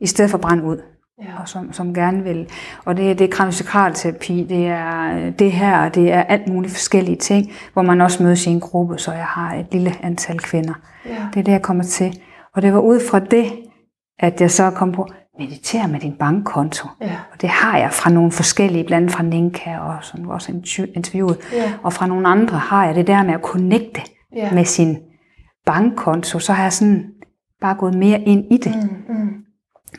[0.00, 0.82] i stedet for at brænde ud.
[1.22, 1.40] Ja.
[1.40, 2.48] Og som, som gerne vil.
[2.84, 7.16] Og det, det er kraniosakralterapi, det er øh, det her, det er alt muligt forskellige
[7.16, 10.74] ting, hvor man også mødes i en gruppe, så jeg har et lille antal kvinder.
[11.06, 11.28] Ja.
[11.34, 12.20] Det er det, jeg kommer til.
[12.54, 13.52] Og det var ud fra det,
[14.18, 15.08] at jeg så kom på,
[15.38, 16.88] meditere med din bankkonto.
[17.00, 17.16] Ja.
[17.32, 20.52] Og det har jeg fra nogle forskellige, blandt andet fra Ninka, og som også
[20.94, 21.38] interviewet.
[21.52, 21.72] Ja.
[21.82, 24.00] Og fra nogle andre har jeg det der med at connecte
[24.36, 24.52] ja.
[24.52, 24.98] med sin
[25.68, 26.38] bankkonto.
[26.38, 27.04] Så har jeg sådan
[27.60, 28.74] bare gået mere ind i det.
[28.76, 29.28] Mm, mm.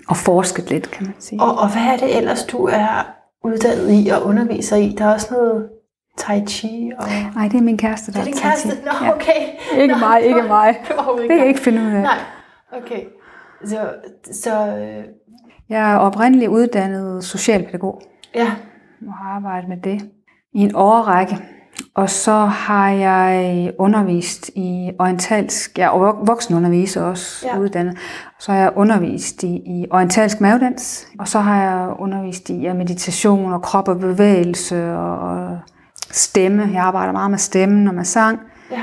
[0.10, 1.41] Og forsket lidt, kan man sige.
[1.41, 3.08] Og, og hvad er det ellers, du er
[3.43, 4.95] uddannet i og underviser i?
[4.97, 5.69] Der er også noget
[6.17, 6.91] tai chi?
[6.97, 7.05] Og...
[7.36, 8.69] Nej, det er min kæreste, der er Det er din kæreste?
[8.86, 9.41] Nå, okay.
[9.75, 9.82] Ja.
[9.82, 10.75] Ikke Nå, mig, ikke mig.
[11.19, 12.01] Det kan jeg ikke finde ud af.
[12.01, 12.17] Nej,
[12.71, 13.03] okay.
[13.65, 13.89] Så,
[14.32, 15.03] så øh,
[15.69, 18.01] jeg er oprindeligt uddannet socialpædagog.
[18.36, 18.51] Ja.
[19.08, 20.10] Og har arbejdet med det
[20.53, 21.38] i en årrække.
[21.95, 27.60] Og så har jeg undervist i orientalsk, ja, og voksenunderviser også ja.
[27.60, 27.97] uddannet.
[28.39, 32.73] Så har jeg undervist i, i orientalsk mavedans, og så har jeg undervist i ja,
[32.73, 35.60] meditation og krop og bevægelse og
[36.12, 36.69] stemme.
[36.73, 38.39] Jeg arbejder meget med stemmen og med sang.
[38.71, 38.82] Ja.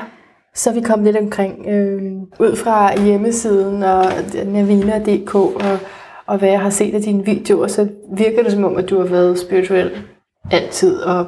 [0.54, 4.04] Så vi kom lidt omkring øh, ud fra hjemmesiden og
[4.46, 5.78] navina.dk og
[6.26, 8.98] og hvad jeg har set af dine videoer, så virker det som om, at du
[8.98, 9.90] har været spirituel
[10.50, 10.96] altid.
[10.96, 11.26] Og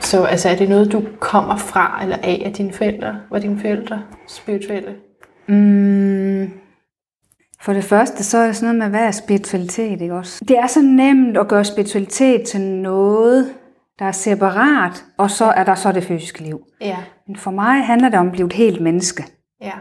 [0.00, 3.16] så altså, er det noget, du kommer fra eller af af dine forældre?
[3.30, 4.94] Var dine forældre spirituelle?
[5.46, 6.50] Mm,
[7.62, 10.44] for det første, så er det sådan noget med, hvad er spiritualitet, ikke også?
[10.48, 13.52] Det er så nemt at gøre spiritualitet til noget,
[13.98, 16.60] der er separat, og så er der så det fysiske liv.
[16.80, 16.96] Ja.
[17.26, 19.24] Men for mig handler det om at blive et helt menneske.
[19.60, 19.72] Ja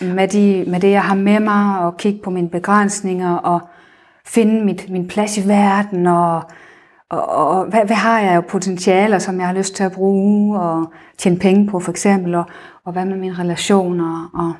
[0.00, 3.60] med, de, med det, jeg har med mig, og kigge på mine begrænsninger, og
[4.26, 6.42] finde mit, min plads i verden, og,
[7.10, 10.60] og, og hvad, hvad har jeg jo potentialer, som jeg har lyst til at bruge,
[10.60, 12.44] og tjene penge på for eksempel, og,
[12.86, 14.52] og hvad med mine relationer, og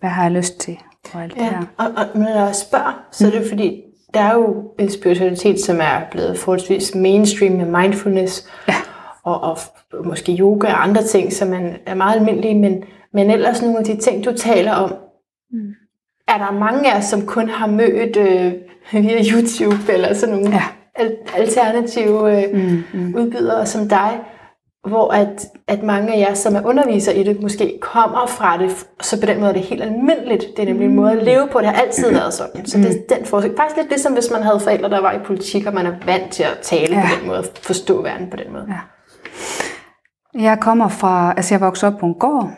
[0.00, 0.78] hvad har jeg lyst til,
[1.14, 1.64] og alt ja, det her.
[1.78, 3.82] Og, og når jeg spørger, så er det fordi,
[4.14, 8.74] der er jo en spiritualitet, som er blevet forholdsvis mainstream med mindfulness, ja.
[9.24, 9.58] og, og
[10.04, 13.84] måske yoga og andre ting, som er, er meget almindelige, men men ellers nogle af
[13.84, 14.94] de ting, du taler om,
[15.50, 15.74] mm.
[16.28, 18.52] er der mange af os, som kun har mødt øh,
[19.04, 20.62] via YouTube eller sådan nogle ja.
[21.36, 23.14] Alternative øh, mm, mm.
[23.14, 24.20] udbydere som dig,
[24.88, 28.86] hvor at, at mange af jer, som er undervisere i det, måske kommer fra det,
[29.02, 30.44] så på den måde er det helt almindeligt.
[30.56, 31.58] Det er nemlig en måde at leve på.
[31.58, 32.66] Det har altid været sådan.
[32.66, 33.16] Så det er mm.
[33.18, 33.56] den forskel.
[33.56, 36.32] Faktisk lidt ligesom hvis man havde forældre, der var i politik, og man er vant
[36.32, 37.02] til at tale ja.
[37.02, 38.66] på den måde, forstå verden på den måde.
[38.68, 38.80] Ja.
[40.40, 42.50] Jeg kommer fra, altså jeg voksede op på en gård,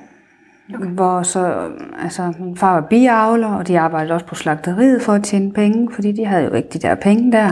[0.74, 0.86] Okay.
[0.86, 1.68] Hvor så,
[2.02, 5.88] altså, min far var biavler, og de arbejdede også på slagteriet for at tjene penge,
[5.94, 7.50] fordi de havde jo ikke de der penge der.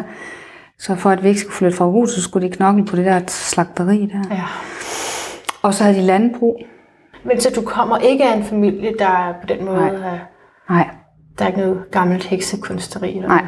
[0.81, 3.05] Så for at vi ikke skulle flytte fra huset, så skulle de knokle på det
[3.05, 4.35] der slagteri der.
[4.35, 4.45] Ja.
[5.63, 6.63] Og så havde de landbrug.
[7.25, 10.19] Men så du kommer ikke af en familie, der på den måde Nej.
[10.71, 10.91] Nej.
[11.39, 13.17] Der er ikke noget gammelt heksekunsteri?
[13.17, 13.45] Eller Nej.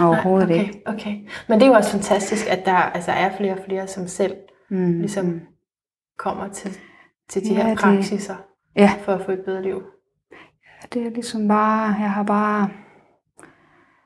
[0.00, 0.82] Overhovedet Nej, okay, ikke.
[0.86, 1.16] Okay.
[1.48, 4.34] Men det er jo også fantastisk, at der altså, er flere og flere, som selv
[4.70, 5.00] mm.
[5.00, 5.40] ligesom
[6.18, 6.70] kommer til,
[7.28, 8.92] til de ja, her praksiser det, ja.
[9.02, 9.82] for at få et bedre liv?
[10.32, 12.68] Ja, det er ligesom bare, jeg har bare,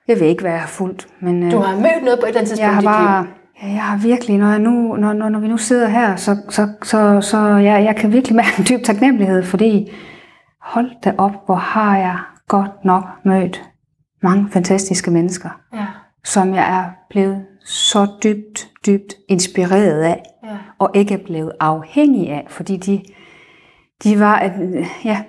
[0.08, 1.06] jeg ved ikke, hvad jeg har fulgt.
[1.20, 3.26] Men, du har mødt noget på et eller andet tidspunkt jeg har bare,
[3.62, 6.36] Ja, jeg har virkelig, når, jeg nu, når, når, når vi nu sidder her, så,
[6.50, 9.92] så, så, så jeg, jeg kan virkelig mærke en dyb taknemmelighed, fordi
[10.60, 13.62] hold da op, hvor har jeg godt nok mødt
[14.22, 15.86] mange fantastiske mennesker, ja.
[16.24, 20.56] som jeg er blevet så dybt, dybt inspireret af, ja.
[20.78, 23.02] og ikke blevet afhængig af, fordi de,
[24.04, 24.50] de var,
[25.04, 25.22] ja,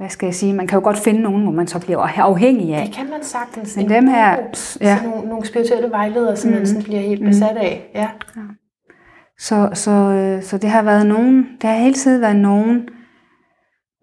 [0.00, 2.74] hvad skal jeg sige, man kan jo godt finde nogen, hvor man så bliver afhængig
[2.74, 2.86] af.
[2.86, 3.76] Det kan man sagtens.
[3.76, 4.36] Men dem her,
[4.80, 5.02] ja.
[5.02, 6.56] nogle, nogle spirituelle vejledere, som mm.
[6.56, 7.90] man sådan bliver helt besat af.
[7.94, 8.08] Ja.
[8.36, 8.40] ja.
[9.38, 12.88] Så, så, øh, så det har været nogen, det har hele tiden været nogen,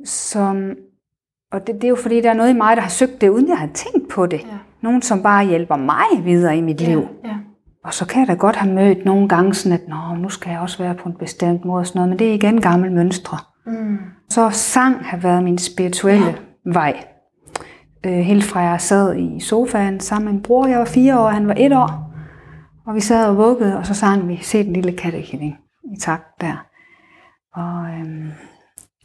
[0.05, 0.71] som,
[1.51, 3.29] og det, det er jo fordi, der er noget i mig, der har søgt det,
[3.29, 4.39] uden jeg har tænkt på det.
[4.39, 4.57] Ja.
[4.81, 6.87] Nogen, som bare hjælper mig videre i mit ja.
[6.87, 7.07] liv.
[7.25, 7.35] Ja.
[7.83, 10.51] Og så kan jeg da godt have mødt nogle gange sådan, at Nå, nu skal
[10.51, 12.89] jeg også være på en bestemt måde og sådan noget, men det er igen gamle
[12.89, 13.37] mønstre.
[13.37, 13.56] Mm.
[14.29, 16.33] Så sang har været min spirituelle ja.
[16.65, 17.03] vej.
[18.05, 21.29] Øh, helt fra jeg sad i sofaen sammen med min bror, jeg var fire år,
[21.29, 22.13] han var et år,
[22.87, 25.55] og vi sad og vuggede, og så sang vi Se den lille kattekilling
[25.95, 26.65] i takt der.
[27.55, 28.31] Og, øhm,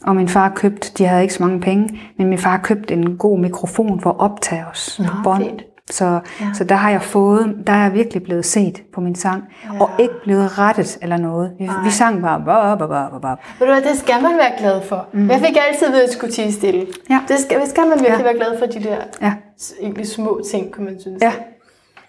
[0.04, 3.16] og min far købte, de havde ikke så mange penge, men min far købte en
[3.18, 5.60] god mikrofon for at optage os Nå, bånd.
[5.90, 6.20] Så, Ja.
[6.40, 6.52] ja.
[6.54, 9.74] så der har jeg fået, der er jeg virkelig blevet set på min sang, Ja.
[9.74, 9.80] ja.
[9.80, 11.52] og ikke blevet rettet eller noget.
[11.58, 13.38] Vi, vi sang bare, bop, bop, bop, bop.
[13.58, 15.06] Ved du hvad, det skal man være glad for.
[15.12, 15.30] Mm.
[15.30, 16.86] Jeg fik altid ved at skulle tige stille.
[17.10, 17.20] Ja.
[17.28, 18.22] Det skal, det skal man virkelig Ja.
[18.22, 19.34] være glad for, de der Ja.
[19.80, 21.22] egentlig små ting, kan man synes.
[21.22, 21.32] Ja.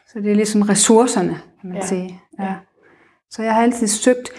[0.08, 1.80] Så det er ligesom ressourcerne, kan man Ja.
[1.82, 1.88] ja.
[1.88, 2.20] sige.
[2.40, 2.54] Ja.
[3.32, 4.30] Så jeg har altid søgt,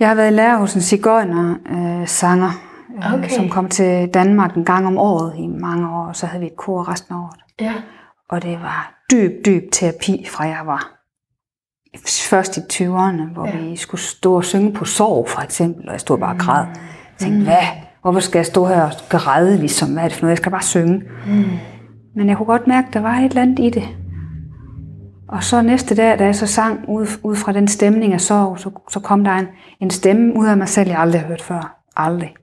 [0.00, 2.50] jeg har været i lærer hos en cigøjner øh, sanger,
[2.98, 3.28] øh, Okay.
[3.28, 6.46] som kom til Danmark en gang om året i mange år, og så havde vi
[6.46, 7.40] et kor resten af året.
[7.60, 7.72] ja.
[8.30, 10.92] Og det var dyb, dyb terapi, fra jeg var
[12.30, 13.56] først i 20'erne, hvor Ja.
[13.56, 16.64] vi skulle stå og synge på sorg, for eksempel, og jeg stod bare og græd.
[16.64, 16.74] Jeg
[17.18, 17.56] tænkte, hvad?
[18.02, 19.92] Hvorfor skal jeg stå her og græde, ligesom?
[19.92, 20.30] Hvad er det for noget?
[20.30, 21.02] Jeg skal bare synge.
[21.26, 21.44] Mm.
[22.16, 23.88] Men jeg kunne godt mærke, at der var et eller andet i det.
[25.28, 28.58] Og så næste dag, da jeg så sang ud, ud fra den stemning af sorg,
[28.58, 29.46] så, så kom der en,
[29.80, 31.82] en stemme ud af mig selv, jeg aldrig har hørt før.
[31.96, 32.34] Aldrig.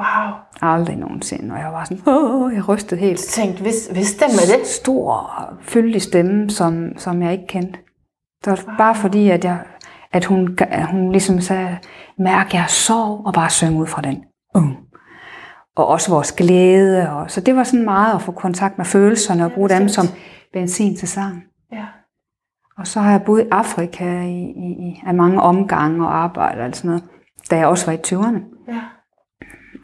[0.00, 0.32] Wow.
[0.62, 1.54] Aldrig nogensinde.
[1.54, 3.10] Og jeg var sådan, åh, jeg rystede helt.
[3.10, 4.66] Jeg tænkte, hvis, hvis stemme er det?
[4.66, 5.30] Stor,
[5.60, 7.78] fyldig stemme, som, som jeg ikke kendte.
[8.44, 8.76] Det var wow.
[8.78, 9.58] bare fordi, at, jeg,
[10.12, 11.78] at, hun, at hun ligesom sagde,
[12.18, 14.24] mærk jeg sorg, og bare synge ud fra den.
[14.54, 14.70] Uh.
[15.76, 17.10] Og også vores glæde.
[17.10, 20.04] Og, så det var sådan meget at få kontakt med følelserne og bruge dem som
[20.52, 21.42] benzin til sang.
[21.72, 21.86] Ja.
[22.78, 26.64] Og så har jeg boet i Afrika i, i, i af mange omgange og arbejdet
[26.64, 27.04] og sådan noget,
[27.50, 28.72] da jeg også var i 20'erne.
[28.72, 28.80] Ja.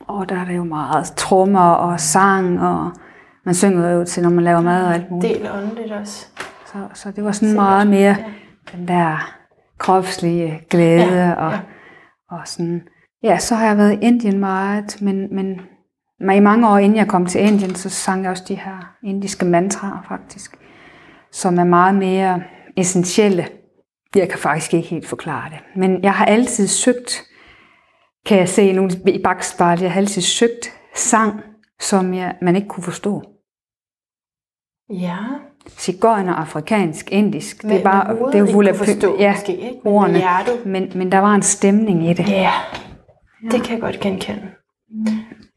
[0.09, 2.91] Og der er det jo meget trommer og sang, og
[3.45, 5.35] man synger jo til, når man laver mad og alt muligt.
[5.35, 6.27] Del åndeligt også.
[6.67, 8.17] Så, så det var sådan meget mere
[8.73, 9.37] den der
[9.79, 11.15] kropslige glæde.
[11.15, 11.61] Ja, og, ja.
[12.31, 12.83] og sådan.
[13.23, 15.61] Ja, så har jeg været i Indien meget, men, men,
[16.21, 18.95] men i mange år inden jeg kom til Indien, så sang jeg også de her
[19.03, 20.57] indiske mantraer faktisk,
[21.33, 22.43] som er meget mere
[22.77, 23.47] essentielle.
[24.17, 25.59] Jeg kan faktisk ikke helt forklare det.
[25.77, 27.23] Men jeg har altid søgt,
[28.27, 31.41] kan jeg se nu i bagspejlet, jeg har altid søgt sang,
[31.81, 33.23] som jeg, man ikke kunne forstå.
[34.91, 35.17] Ja.
[35.69, 37.65] Cigøjner, afrikansk, indisk.
[37.65, 39.81] Med, det er bare, med hovedet det er jo ikke forstå, ja, måske, ikke?
[39.85, 40.23] Men ordene.
[40.65, 42.29] Men, men der var en stemning i det.
[42.29, 42.53] Ja,
[43.51, 44.49] det kan jeg godt genkende.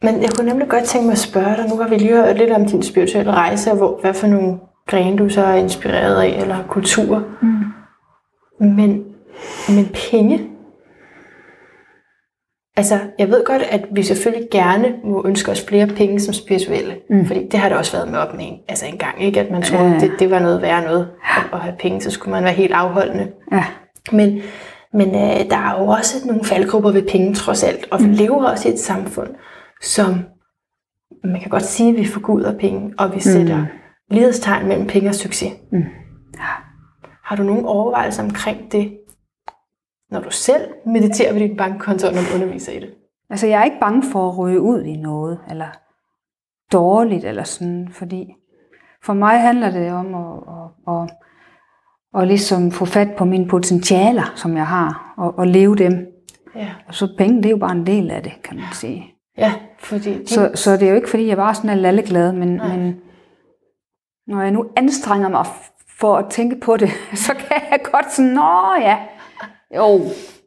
[0.01, 2.38] Men jeg kunne nemlig godt tænke mig at spørge dig, nu har vi lige hørt
[2.38, 6.22] lidt om din spirituelle rejse, og hvor, hvad for nogle grene du så er inspireret
[6.22, 7.24] af, eller kultur.
[7.41, 7.63] Mm.
[8.59, 9.05] Men,
[9.70, 10.49] men penge?
[12.80, 16.95] Altså, jeg ved godt, at vi selvfølgelig gerne må ønske os flere penge som spirituelle.
[17.09, 17.25] Mm.
[17.25, 19.39] Fordi det har der også været med op med en, altså en gang, ikke?
[19.39, 19.99] At man troede, Ja, ja.
[19.99, 22.73] det, det var noget værd noget at, at have penge, så skulle man være helt
[22.73, 23.32] afholdende.
[23.51, 23.65] Ja.
[24.11, 24.41] Men,
[24.93, 28.11] men øh, der er jo også nogle faldgrupper ved penge trods alt, og vi mm.
[28.11, 29.30] lever også i et samfund,
[29.82, 30.19] som
[31.23, 33.65] man kan godt sige, at vi forguder penge, og vi sætter mm.
[34.11, 35.51] lighedstegn mellem penge og succes.
[35.71, 35.84] Mm.
[37.23, 38.91] Har du nogen overvejelser omkring det,
[40.12, 42.93] når du selv mediterer ved din bankkonto, og når du underviser i det?
[43.30, 45.68] Altså, jeg er ikke bange for at ryge ud i noget, eller
[46.72, 48.36] dårligt, eller sådan, fordi
[49.03, 50.39] for mig handler det om at,
[50.88, 51.10] at, at,
[52.22, 56.07] at ligesom få fat på mine potentialer, som jeg har, og, og leve dem.
[56.55, 59.14] Ja, Og så penge, det er jo bare en del af det, kan man sige.
[59.38, 62.34] ja fordi din, Så, så det er jo ikke, fordi jeg bare sådan er lalleglad,
[62.34, 62.78] men, Nej.
[62.78, 63.01] men
[64.28, 65.45] når jeg nu anstrenger mig
[65.99, 66.89] for at tænke på det,
[67.26, 68.97] så kan jeg godt sådan, nå ja,
[69.76, 70.01] jo.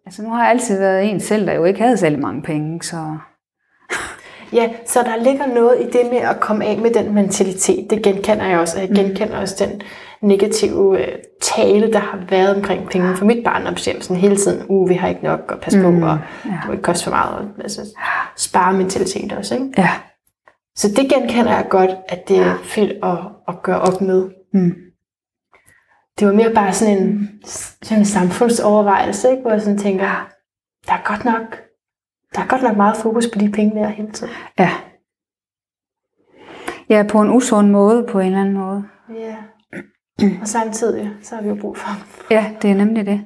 [0.07, 2.83] Altså nu har jeg altid været en selv, der jo ikke havde særlig mange penge,
[2.83, 3.17] så
[4.53, 7.91] Ja, så der ligger noget i det med at komme af med den mentalitet.
[7.91, 8.77] Det genkender jeg også.
[8.77, 9.83] og Jeg genkender også den
[10.23, 14.01] negative øh, tale, der har været omkring penge for mit barndomshjem.
[14.01, 16.51] Sådan hele tiden, uh, vi har ikke nok, og pas på, mm, og ja.
[16.51, 17.35] det må ikke koste for meget.
[17.35, 17.99] Og, altså,
[18.37, 19.67] spare mentalitet også, ikke?
[19.79, 19.91] ja.
[20.77, 23.19] Så det genkender jeg godt, at det er fedt at,
[23.49, 24.29] at gøre op med.
[24.55, 24.75] Mm.
[26.19, 27.31] Det var mere bare sådan en,
[27.83, 29.43] sådan en samfundsovervejelse, ikke?
[29.43, 30.29] hvor jeg sådan tænker,
[30.87, 31.63] der er godt nok,
[32.35, 34.33] der er godt nok meget fokus på de penge der hele tiden.
[34.59, 34.71] Ja.
[36.89, 38.85] Ja, på en usund måde, på en eller anden måde.
[39.15, 39.37] Ja.
[40.41, 42.27] Og samtidig, så har vi jo brug for dem.
[42.31, 43.25] Ja, det er nemlig det.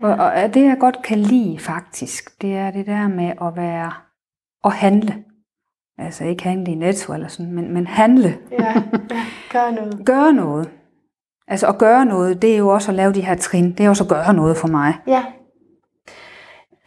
[0.00, 3.92] Og, og det jeg godt kan lide faktisk, det er det der med at være
[4.62, 5.24] og handle.
[5.98, 8.38] Altså ikke handle i netto eller sådan, men, men handle.
[8.50, 8.82] Ja, ja,
[9.52, 10.06] gør noget.
[10.06, 10.70] Gøre noget.
[11.48, 13.72] Altså at gøre noget, det er jo også at lave de her trin.
[13.72, 14.94] Det er også at gøre noget for mig.
[15.06, 15.22] Ja.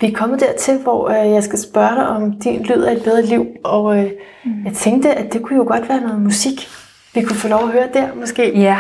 [0.02, 3.04] Vi er kommet dertil, hvor øh, jeg skal spørge dig om din lyd af et
[3.04, 4.12] bedre liv, og øh,
[4.46, 4.66] mm.
[4.66, 6.68] jeg tænkte, at det kunne jo godt være noget musik,
[7.14, 8.60] vi kunne få lov at høre der, måske.
[8.60, 8.80] Ja.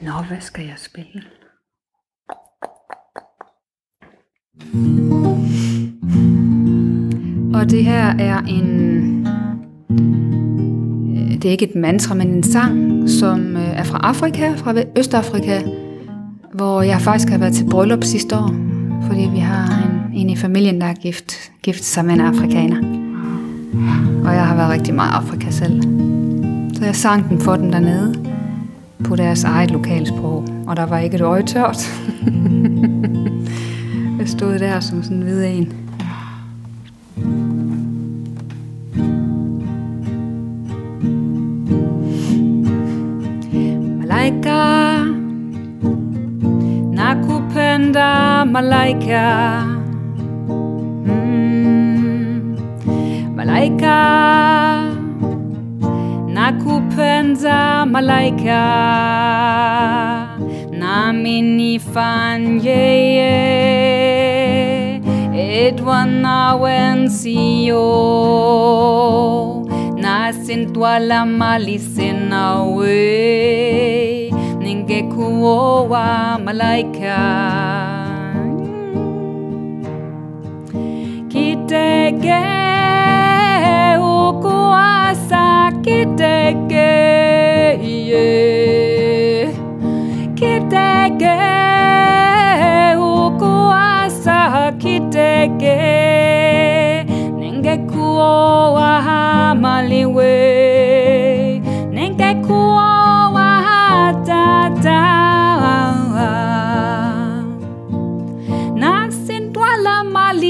[0.00, 1.22] Nå, hvad skal jeg spille?
[7.54, 9.13] Og det her er en...
[11.44, 15.60] Det er ikke et mantra, men en sang, som øh, er fra Afrika, fra Østafrika,
[16.52, 18.54] hvor jeg faktisk har været til bryllup sidste år,
[19.06, 22.76] fordi vi har en, en i familien, der er gift, gift sig med en afrikaner.
[24.24, 25.82] Og jeg har været rigtig meget i Afrika selv.
[26.74, 28.14] Så jeg sang den for dem dernede
[29.04, 32.00] på deres eget lokalsprog, og der var ikke et øje tørt.
[34.18, 35.72] jeg stod der som sådan en hvid en.
[44.24, 45.04] Malaika.
[46.96, 49.28] Nakupenda malaika.
[51.04, 52.56] Mm.
[53.36, 53.98] Malaika.
[56.32, 58.64] Nakupenda malaika.
[60.72, 63.34] Nami nifanyeye
[65.36, 67.84] Edwana wensio
[69.96, 72.94] Nasintwala malisinawe
[75.14, 77.18] kuoa malaika.
[81.28, 82.53] Kitegea.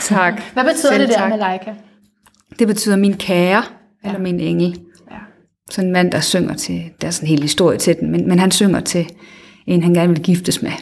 [0.00, 0.42] Tak.
[0.54, 1.30] Hvad betyder Selv det der tak.
[1.30, 1.74] med Leica?
[2.58, 3.62] Det betyder min kære,
[4.04, 4.80] eller min engel.
[5.10, 5.16] Ja.
[5.70, 8.28] Sådan en mand, der synger til, der er sådan en hel historie til den, men,
[8.28, 9.06] men han synger til
[9.66, 10.72] en, han gerne vil giftes med.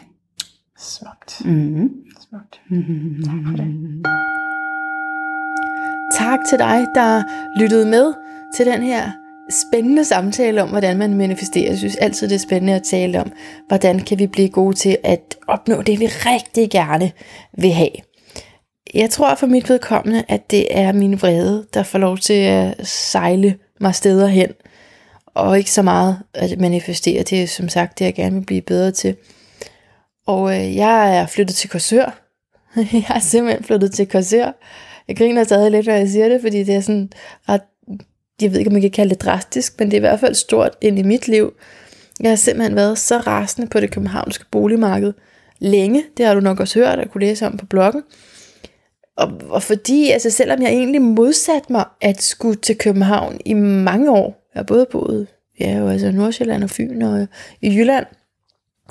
[0.78, 1.45] Smukt.
[1.45, 1.91] Mm-hmm.
[2.28, 2.61] Smukt.
[3.24, 4.03] Tak for det.
[6.18, 7.22] Tak til dig, der
[7.61, 8.14] lyttede med
[8.57, 9.11] til den her
[9.51, 11.68] spændende samtale om, hvordan man manifesterer.
[11.68, 13.32] Jeg synes altid, det er spændende at tale om,
[13.68, 17.12] hvordan kan vi blive gode til at opnå det, vi rigtig gerne
[17.59, 17.90] vil have.
[18.94, 22.86] Jeg tror for mit vedkommende, at det er min vrede, der får lov til at
[22.86, 24.49] sejle mig steder hen,
[25.26, 27.22] og ikke så meget at manifestere.
[27.22, 29.16] Det er som sagt det, jeg gerne vil blive bedre til.
[30.26, 32.18] Og øh, jeg er flyttet til Korsør.
[32.76, 34.53] jeg er simpelthen flyttet til Korsør.
[35.09, 37.11] Jeg griner stadig lidt, når jeg siger det, fordi det er sådan
[37.49, 37.62] ret,
[38.43, 40.34] jeg ved ikke, om man kan kalde det drastisk, men det er i hvert fald
[40.34, 41.53] stort ind i mit liv.
[42.20, 45.12] Jeg har simpelthen været så rasende på det københavnske boligmarked
[45.59, 46.05] længe.
[46.16, 48.03] Det har du nok også hørt og kunne læse om på bloggen.
[49.16, 54.11] Og, og fordi, altså selvom jeg egentlig modsatte mig at skulle til København i mange
[54.11, 55.26] år, jeg har både boet
[55.61, 57.26] ja, jo, altså Nordsjælland og Fyn og
[57.62, 58.07] i Jylland,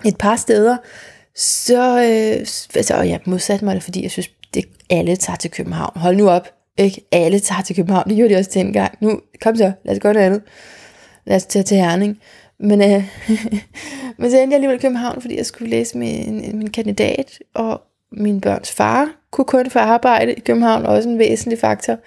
[0.05, 0.77] et par steder,
[1.35, 5.51] så øh, altså, og jeg modsatte mig det, fordi jeg synes, det alle tager til
[5.51, 5.91] København.
[5.95, 7.07] Hold nu op, ikke?
[7.11, 8.09] Alle tager til København.
[8.09, 8.97] Det gjorde de også dengang.
[9.01, 10.41] Nu, kom så, lad os gå noget andet.
[11.25, 12.19] Lad os tage til Herning.
[12.59, 13.03] Men, øh,
[14.17, 17.81] men så endte jeg alligevel i København, fordi jeg skulle læse min, min kandidat, og
[18.11, 21.97] min børns far kunne kun få arbejde i København, også en væsentlig faktor.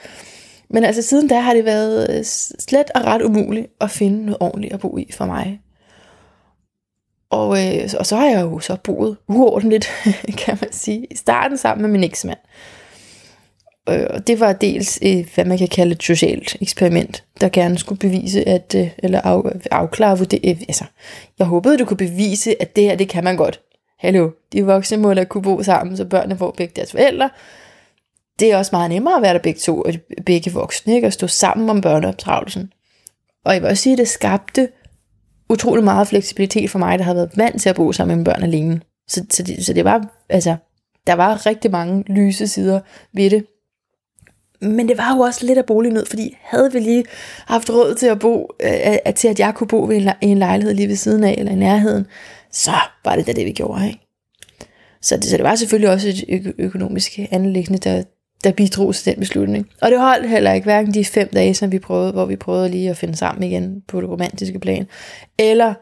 [0.70, 2.24] Men altså siden da har det været øh,
[2.58, 5.60] slet og ret umuligt at finde noget ordentligt at bo i for mig.
[7.30, 9.90] Og, øh, og så har jeg jo så boet uordentligt,
[10.44, 12.38] kan man sige, i starten sammen med min eksmand.
[12.38, 12.77] mand
[13.90, 17.78] Øh, og det var dels, et, hvad man kan kalde et socialt eksperiment, der gerne
[17.78, 20.84] skulle bevise, at, øh, eller af, afklare, det, øh, altså,
[21.38, 23.60] jeg håbede, du kunne bevise, at det her, det kan man godt.
[23.98, 27.30] Hallo, de voksne må da kunne bo sammen, så børnene får begge deres forældre.
[28.38, 29.94] Det er også meget nemmere at være der begge to, og
[30.26, 31.06] begge voksne, ikke?
[31.06, 32.72] at stå sammen om børneopdragelsen.
[33.44, 34.68] Og jeg vil også sige, at det skabte
[35.48, 38.42] utrolig meget fleksibilitet for mig, der havde været vant til at bo sammen med børn
[38.42, 38.80] alene.
[39.08, 40.56] Så, så, det, så det var, altså,
[41.06, 42.80] der var rigtig mange lyse sider
[43.12, 43.46] ved det.
[44.60, 47.04] Men det var jo også lidt af bolignød, fordi havde vi lige
[47.46, 50.38] haft råd til at bo, øh, til at jeg kunne bo i en, i en
[50.38, 52.06] lejlighed lige ved siden af, eller i nærheden,
[52.52, 52.72] så
[53.04, 53.86] var det da det, vi gjorde.
[53.86, 54.00] Ikke?
[55.02, 58.02] Så, det, så det var selvfølgelig også et ø- økonomisk anlæggende, der,
[58.44, 59.68] der bidrog til den beslutning.
[59.80, 62.68] Og det holdt heller ikke hverken de fem dage, som vi prøvede, hvor vi prøvede
[62.68, 64.86] lige at finde sammen igen på det romantiske plan,
[65.38, 65.74] eller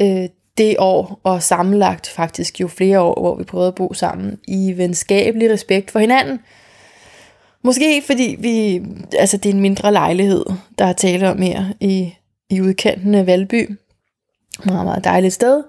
[0.00, 4.38] øh, det år, og sammenlagt faktisk jo flere år, hvor vi prøvede at bo sammen
[4.48, 6.38] i venskabelig respekt for hinanden.
[7.64, 8.82] Måske fordi vi,
[9.18, 10.44] altså det er en mindre lejlighed,
[10.78, 12.14] der er tale om her i,
[12.50, 13.78] i udkanten af Valby.
[14.64, 15.62] Meget, meget dejligt sted.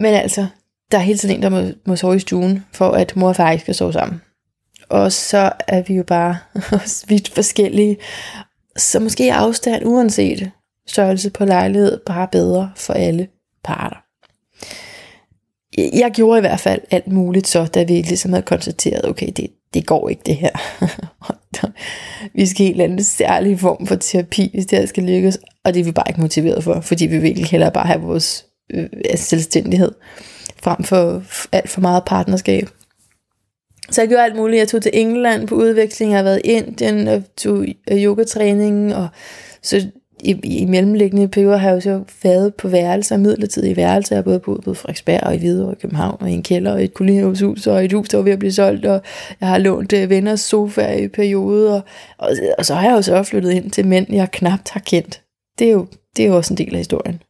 [0.00, 0.46] Men altså,
[0.90, 3.36] der er hele tiden en, der må, må sove i stuen, for at mor og
[3.36, 4.20] far ikke skal sove sammen.
[4.88, 6.38] Og så er vi jo bare
[7.08, 7.96] vidt forskellige.
[8.76, 10.50] Så måske afstand, uanset
[10.86, 13.28] størrelse på lejlighed, bare bedre for alle
[13.64, 14.07] parter.
[15.92, 19.46] Jeg gjorde i hvert fald alt muligt så, da vi ligesom havde konstateret, okay, det,
[19.74, 20.50] det går ikke det her.
[22.34, 25.80] vi skal helt andet særlig form for terapi, hvis det her skal lykkes, og det
[25.80, 29.26] er vi bare ikke motiveret for, fordi vi vil hellere bare have vores øh, altså
[29.26, 29.92] selvstændighed,
[30.62, 31.22] frem for
[31.52, 32.68] alt for meget partnerskab.
[33.90, 34.58] Så jeg gjorde alt muligt.
[34.58, 39.08] Jeg tog til England på udveksling, jeg har været i Indien og tog yogatræning, og
[39.62, 39.90] så
[40.20, 44.16] i, i mellemliggende perioder har jeg jo så været på værelser, midlertidige værelser.
[44.16, 46.72] Jeg har både boet på Frederiksberg og i Hvidovre i København, og i en kælder,
[46.72, 49.02] og i et kolonihavshus, og et hus, der var ved at blive solgt, og
[49.40, 51.82] jeg har lånt uh, venners sofa i perioder, og,
[52.18, 55.22] og, og, så har jeg jo så flyttet ind til mænd, jeg knapt har kendt.
[55.58, 57.22] Det er jo, det er jo også en del af historien.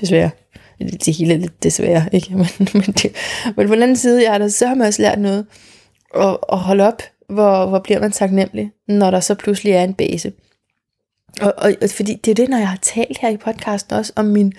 [0.00, 0.30] Desværre.
[0.78, 2.34] Det hele er lidt desværre, ikke?
[2.36, 3.12] Men, men, det,
[3.56, 5.46] men på den anden side, jeg har da så også lært noget.
[6.14, 9.94] Og, og holde op, hvor, hvor bliver man taknemmelig, når der så pludselig er en
[9.94, 10.32] base.
[11.40, 14.12] Og, og, og fordi det er det, når jeg har talt her i podcasten også
[14.16, 14.52] om min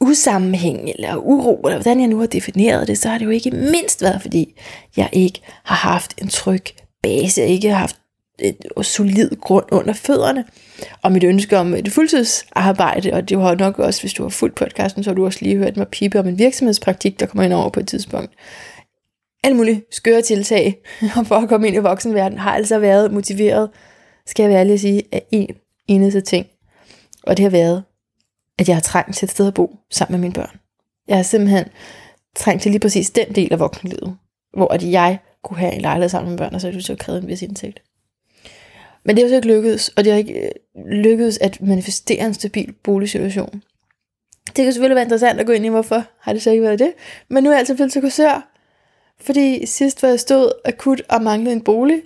[0.00, 3.50] usammenhæng eller uro, eller hvordan jeg nu har defineret det, så har det jo ikke
[3.50, 4.60] mindst været, fordi
[4.96, 6.64] jeg ikke har haft en tryg
[7.02, 7.96] base, jeg ikke har haft
[8.38, 10.44] et solid grund under fødderne,
[11.02, 14.54] og mit ønske om et fuldtidsarbejde, og det var nok også, hvis du har fuldt
[14.54, 17.52] podcasten, så har du også lige hørt mig pipe om en virksomhedspraktik, der kommer ind
[17.52, 18.32] over på et tidspunkt.
[19.44, 20.78] Alle mulige skøre tiltag
[21.28, 23.70] for at komme ind i voksenverdenen har altså været motiveret
[24.26, 25.56] skal jeg være ærlig at sige, er en
[25.88, 26.46] eneste ting.
[27.22, 27.84] Og det har været,
[28.58, 30.58] at jeg har trængt til et sted at bo sammen med mine børn.
[31.08, 31.64] Jeg har simpelthen
[32.36, 34.16] trængt til lige præcis den del af voksenlivet,
[34.56, 36.96] hvor at jeg kunne have en lejlighed sammen med børn, og så er det så
[36.96, 37.82] krævet en vis indtægt.
[39.04, 40.50] Men det har så ikke lykkedes, og det har ikke øh,
[40.92, 43.62] lykkedes at manifestere en stabil boligsituation.
[44.46, 46.78] Det kan selvfølgelig være interessant at gå ind i, hvorfor har det så ikke været
[46.78, 46.92] det.
[47.28, 48.48] Men nu er jeg altså blevet til kursør,
[49.20, 52.02] fordi sidst, hvor jeg stod akut og manglede en bolig,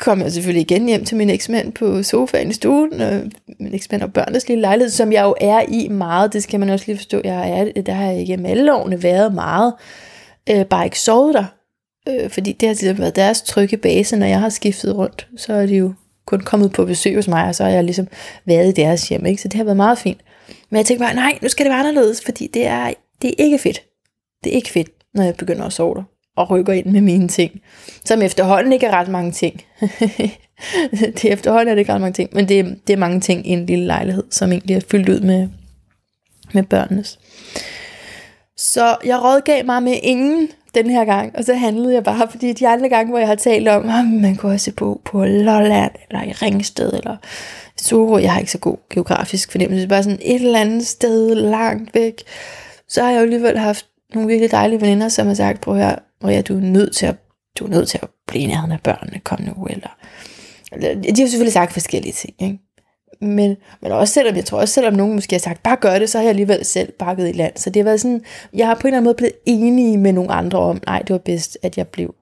[0.00, 3.22] kom jeg selvfølgelig igen hjem til min eksmand på sofaen i stuen, og
[3.60, 6.68] min eksmand og børnenes lille lejlighed, som jeg jo er i meget, det skal man
[6.68, 9.74] også lige forstå, jeg er, der har jeg igennem alle årene været meget,
[10.50, 11.44] øh, bare ikke sovet der,
[12.08, 15.52] øh, fordi det har ligesom været deres trygge base, når jeg har skiftet rundt, så
[15.52, 15.92] er de jo
[16.26, 18.08] kun kommet på besøg hos mig, og så har jeg ligesom
[18.44, 19.42] været i deres hjem, ikke?
[19.42, 20.20] så det har været meget fint.
[20.70, 22.92] Men jeg tænkte bare, nej, nu skal det være anderledes, fordi det er,
[23.22, 23.82] det er ikke fedt.
[24.44, 26.02] Det er ikke fedt, når jeg begynder at sove der
[26.40, 27.60] og rykker ind med mine ting.
[28.04, 29.64] Som efterhånden ikke er ret mange ting.
[30.90, 33.20] det er efterhånden er det ikke ret mange ting, men det er, det er mange
[33.20, 35.48] ting i en lille lejlighed, som egentlig er fyldt ud med,
[36.52, 37.18] med børnenes.
[38.56, 42.52] Så jeg rådgav mig med ingen den her gang, og så handlede jeg bare, fordi
[42.52, 45.92] de andre gange, hvor jeg har talt om, at man kunne også bo på Lolland,
[46.10, 47.16] eller i Ringsted, eller
[47.76, 51.94] Soro, jeg har ikke så god geografisk fornemmelse, bare sådan et eller andet sted langt
[51.94, 52.22] væk,
[52.88, 55.84] så har jeg jo alligevel haft nogle virkelig dejlige veninder, som har sagt, prøv at
[55.84, 57.16] høre, Maria, du er nødt til at,
[57.58, 59.88] du er nødt til at blive nærheden af børnene, kom nu, eller,
[61.02, 62.58] de har selvfølgelig sagt forskellige ting, ikke?
[63.20, 66.10] Men, men også selvom, jeg tror også selvom nogen måske har sagt, bare gør det,
[66.10, 67.56] så har jeg alligevel selv bakket i land.
[67.56, 70.12] Så det har været sådan, jeg har på en eller anden måde blevet enig med
[70.12, 72.14] nogle andre om, nej, det var bedst, at jeg blev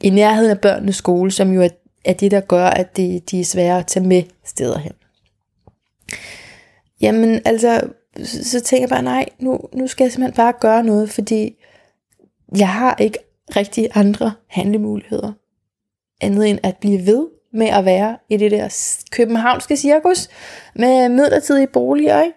[0.00, 1.68] i nærheden af børnenes skole, som jo er,
[2.04, 4.92] er det, der gør, at det, de er svære at tage med steder hen.
[7.00, 7.80] Jamen, altså,
[8.24, 11.57] så, så tænker jeg bare, nej, nu, nu skal jeg simpelthen bare gøre noget, fordi
[12.56, 13.18] jeg har ikke
[13.56, 15.32] rigtig andre handlemuligheder,
[16.20, 20.28] andet end at blive ved med at være i det der københavnske cirkus
[20.74, 22.22] med midlertidige boliger.
[22.22, 22.34] Ikke?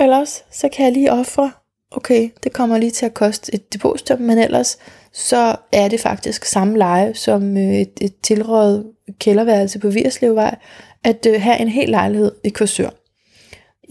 [0.00, 1.52] ellers så kan jeg lige ofre,
[1.90, 4.78] okay, det kommer lige til at koste et depositum, men ellers
[5.12, 8.86] så er det faktisk samme leje som øh, et, et tilrådet
[9.18, 10.56] kælderværelse på Virslevvej,
[11.04, 12.90] at øh, have en hel lejlighed i Korsør.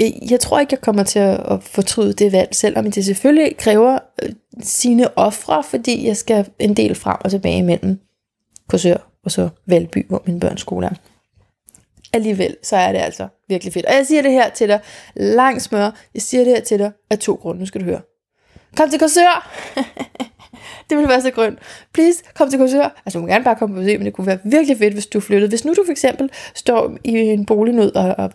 [0.02, 4.00] Øh, jeg tror ikke, jeg kommer til at fortryde det valg, selvom det selvfølgelig kræver
[4.24, 4.30] øh,
[4.62, 8.00] sine ofre, fordi jeg skal en del frem og tilbage imellem
[8.70, 10.94] Korsør og så Valby, hvor min børns skole er.
[12.14, 13.86] Alligevel, så er det altså virkelig fedt.
[13.86, 14.80] Og jeg siger det her til dig,
[15.16, 18.02] langt smør, jeg siger det her til dig af to grunde, nu skal du høre.
[18.78, 19.62] Kom til Korsør!
[20.90, 21.60] det ville være så grønt.
[21.94, 23.02] Please, kom til Korsør.
[23.06, 25.08] Altså, du må gerne bare komme på besøg, men det kunne være virkelig fedt, hvis
[25.08, 25.50] du flyttede.
[25.50, 28.32] Hvis nu du for eksempel står i en bolignød og, og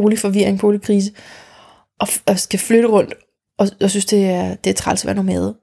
[0.00, 1.12] boligforvirring, boligkrise,
[2.00, 3.14] og, og skal flytte rundt,
[3.58, 5.56] og, og synes, det er, det er træls at være nomade.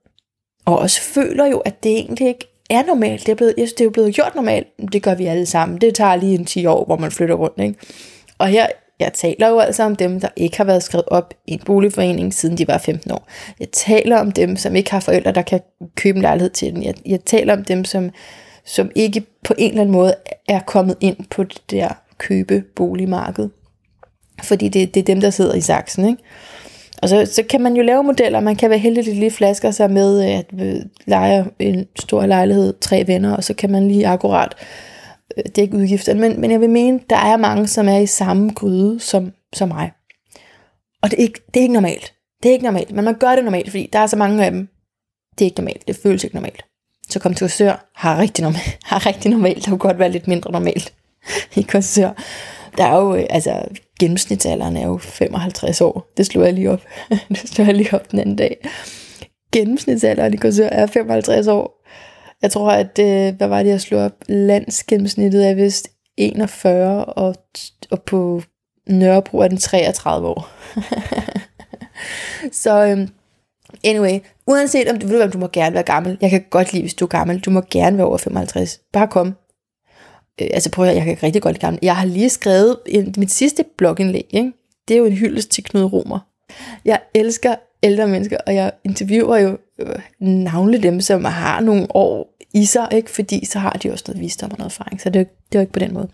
[0.65, 3.25] Og også føler jo, at det egentlig ikke er normalt.
[3.25, 4.67] Det er, blevet, jeg synes, det er jo blevet gjort normalt.
[4.93, 5.81] Det gør vi alle sammen.
[5.81, 7.59] Det tager lige en 10 år, hvor man flytter rundt.
[7.59, 7.75] Ikke?
[8.37, 8.67] Og her,
[8.99, 12.33] jeg taler jo altså om dem, der ikke har været skrevet op i en boligforening,
[12.33, 13.27] siden de var 15 år.
[13.59, 15.59] Jeg taler om dem, som ikke har forældre, der kan
[15.95, 16.83] købe en lejlighed til den.
[16.83, 18.09] Jeg, jeg taler om dem, som,
[18.65, 20.15] som ikke på en eller anden måde
[20.47, 23.49] er kommet ind på det der købe boligmarked.
[24.41, 26.05] Fordi det, det er dem, der sidder i saksen.
[26.05, 26.23] Ikke?
[27.03, 28.39] Og så, så kan man jo lave modeller.
[28.39, 31.85] Man kan være heldig at lige flasker sig med øh, at øh, leje lege en
[31.99, 34.55] stor lejlighed, tre venner, og så kan man lige akkurat
[35.37, 36.19] øh, dække udgifterne.
[36.19, 39.67] Men, men jeg vil mene, der er mange, som er i samme gryde som, som
[39.67, 39.91] mig.
[41.01, 42.13] Og det er, ikke, det er ikke normalt.
[42.43, 44.51] Det er ikke normalt, men man gør det normalt, fordi der er så mange af
[44.51, 44.67] dem.
[45.39, 45.87] Det er ikke normalt.
[45.87, 46.65] Det føles ikke normalt.
[47.09, 48.79] Så kom til kursør, har rigtig normalt.
[48.83, 49.57] Har rigtig normalt.
[49.57, 50.93] Det kunne godt være lidt mindre normalt
[51.55, 52.09] i kursør.
[52.77, 53.63] Der er jo, øh, altså,
[53.99, 56.11] gennemsnitsalderen er jo 55 år.
[56.17, 56.81] Det slog jeg lige op.
[57.29, 58.69] det slog jeg lige op den anden dag.
[59.51, 61.83] Gennemsnitsalderen i Korsør er 55 år.
[62.41, 64.13] Jeg tror, at, øh, hvad var det, jeg slog op?
[64.27, 67.35] Landsgennemsnittet er vist 41, og,
[67.91, 68.41] og på
[68.87, 70.49] Nørrebro er den 33 år.
[72.63, 73.09] så øhm,
[73.83, 76.17] anyway, uanset om du ved, om du må gerne være gammel.
[76.21, 77.39] Jeg kan godt lide, hvis du er gammel.
[77.39, 78.79] Du må gerne være over 55.
[78.93, 79.35] Bare kom.
[80.41, 81.79] Øh, altså prøv at jeg kan rigtig godt lide.
[81.81, 84.25] Jeg har lige skrevet en, mit sidste blogindlæg.
[84.29, 84.51] Ikke?
[84.87, 86.19] Det er jo en hyldest til Knud Romer.
[86.85, 92.37] Jeg elsker ældre mennesker, og jeg interviewer jo øh, navnlig dem, som har nogle år
[92.53, 93.11] i sig, ikke?
[93.11, 95.59] fordi så har de også noget visdom og noget erfaring, så det er, det er
[95.59, 96.09] jo ikke på den måde.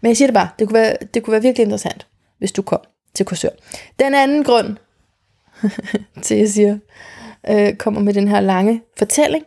[0.00, 2.06] Men jeg siger det bare, det kunne være, det kunne være virkelig interessant,
[2.38, 2.80] hvis du kom
[3.14, 3.48] til Korsør.
[3.98, 4.76] Den anden grund
[6.22, 6.78] til, jeg siger,
[7.50, 9.44] øh, kommer med den her lange fortælling,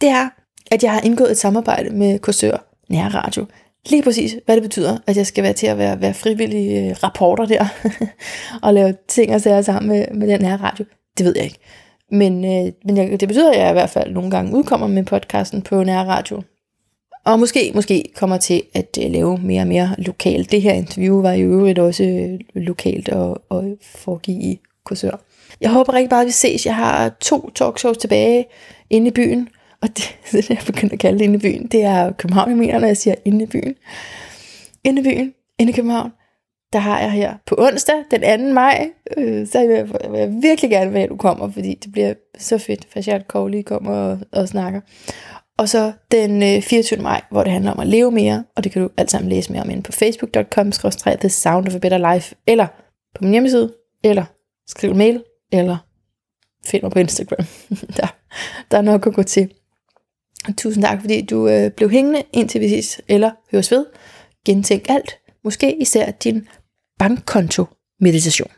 [0.00, 0.28] det er,
[0.70, 3.46] at jeg har indgået et samarbejde med Korsør nærradio.
[3.90, 6.96] Lige præcis, hvad det betyder, at jeg skal være til at være, være frivillig øh,
[7.02, 7.66] rapporter der,
[8.62, 10.84] og lave ting og sager sammen med, med den her radio.
[11.18, 11.58] Det ved jeg ikke.
[12.10, 15.04] Men, øh, men jeg, det betyder, at jeg i hvert fald nogle gange udkommer med
[15.04, 16.42] podcasten på nærradio.
[17.24, 20.50] Og måske, måske kommer til at øh, lave mere og mere lokalt.
[20.50, 25.20] Det her interview var i øvrigt også øh, lokalt og, og foregive i Korsør.
[25.60, 26.66] Jeg håber rigtig bare, at vi ses.
[26.66, 28.46] Jeg har to talkshows tilbage
[28.90, 29.48] inde i byen.
[29.84, 32.58] Og det, det jeg begynder at kalde det inde i byen, det er København, jeg
[32.58, 33.74] mener, når jeg siger inde i byen.
[34.84, 36.10] Inde i byen, inde i København,
[36.72, 38.54] der har jeg her på onsdag, den 2.
[38.54, 41.92] maj, øh, så vil jeg, vil jeg virkelig gerne være, at du kommer, fordi det
[41.92, 44.80] bliver så fedt, for jeg Kåre kommer og, og snakker.
[45.58, 47.02] Og så den øh, 24.
[47.02, 49.52] maj, hvor det handler om at leve mere, og det kan du alt sammen læse
[49.52, 50.72] mere om inde på facebook.com,
[51.20, 52.66] The Sound of a Better Life, eller
[53.14, 53.72] på min hjemmeside,
[54.04, 54.24] eller
[54.66, 55.22] skriv en mail,
[55.52, 55.76] eller
[56.66, 57.46] find mig på Instagram.
[57.96, 58.06] der,
[58.70, 59.50] der er nok at gå til.
[60.52, 63.86] Tusind tak, fordi du øh, blev hængende indtil vi ses, eller høres ved.
[64.46, 66.48] Gentænk alt, måske især din
[66.98, 68.50] bankkonto-meditation.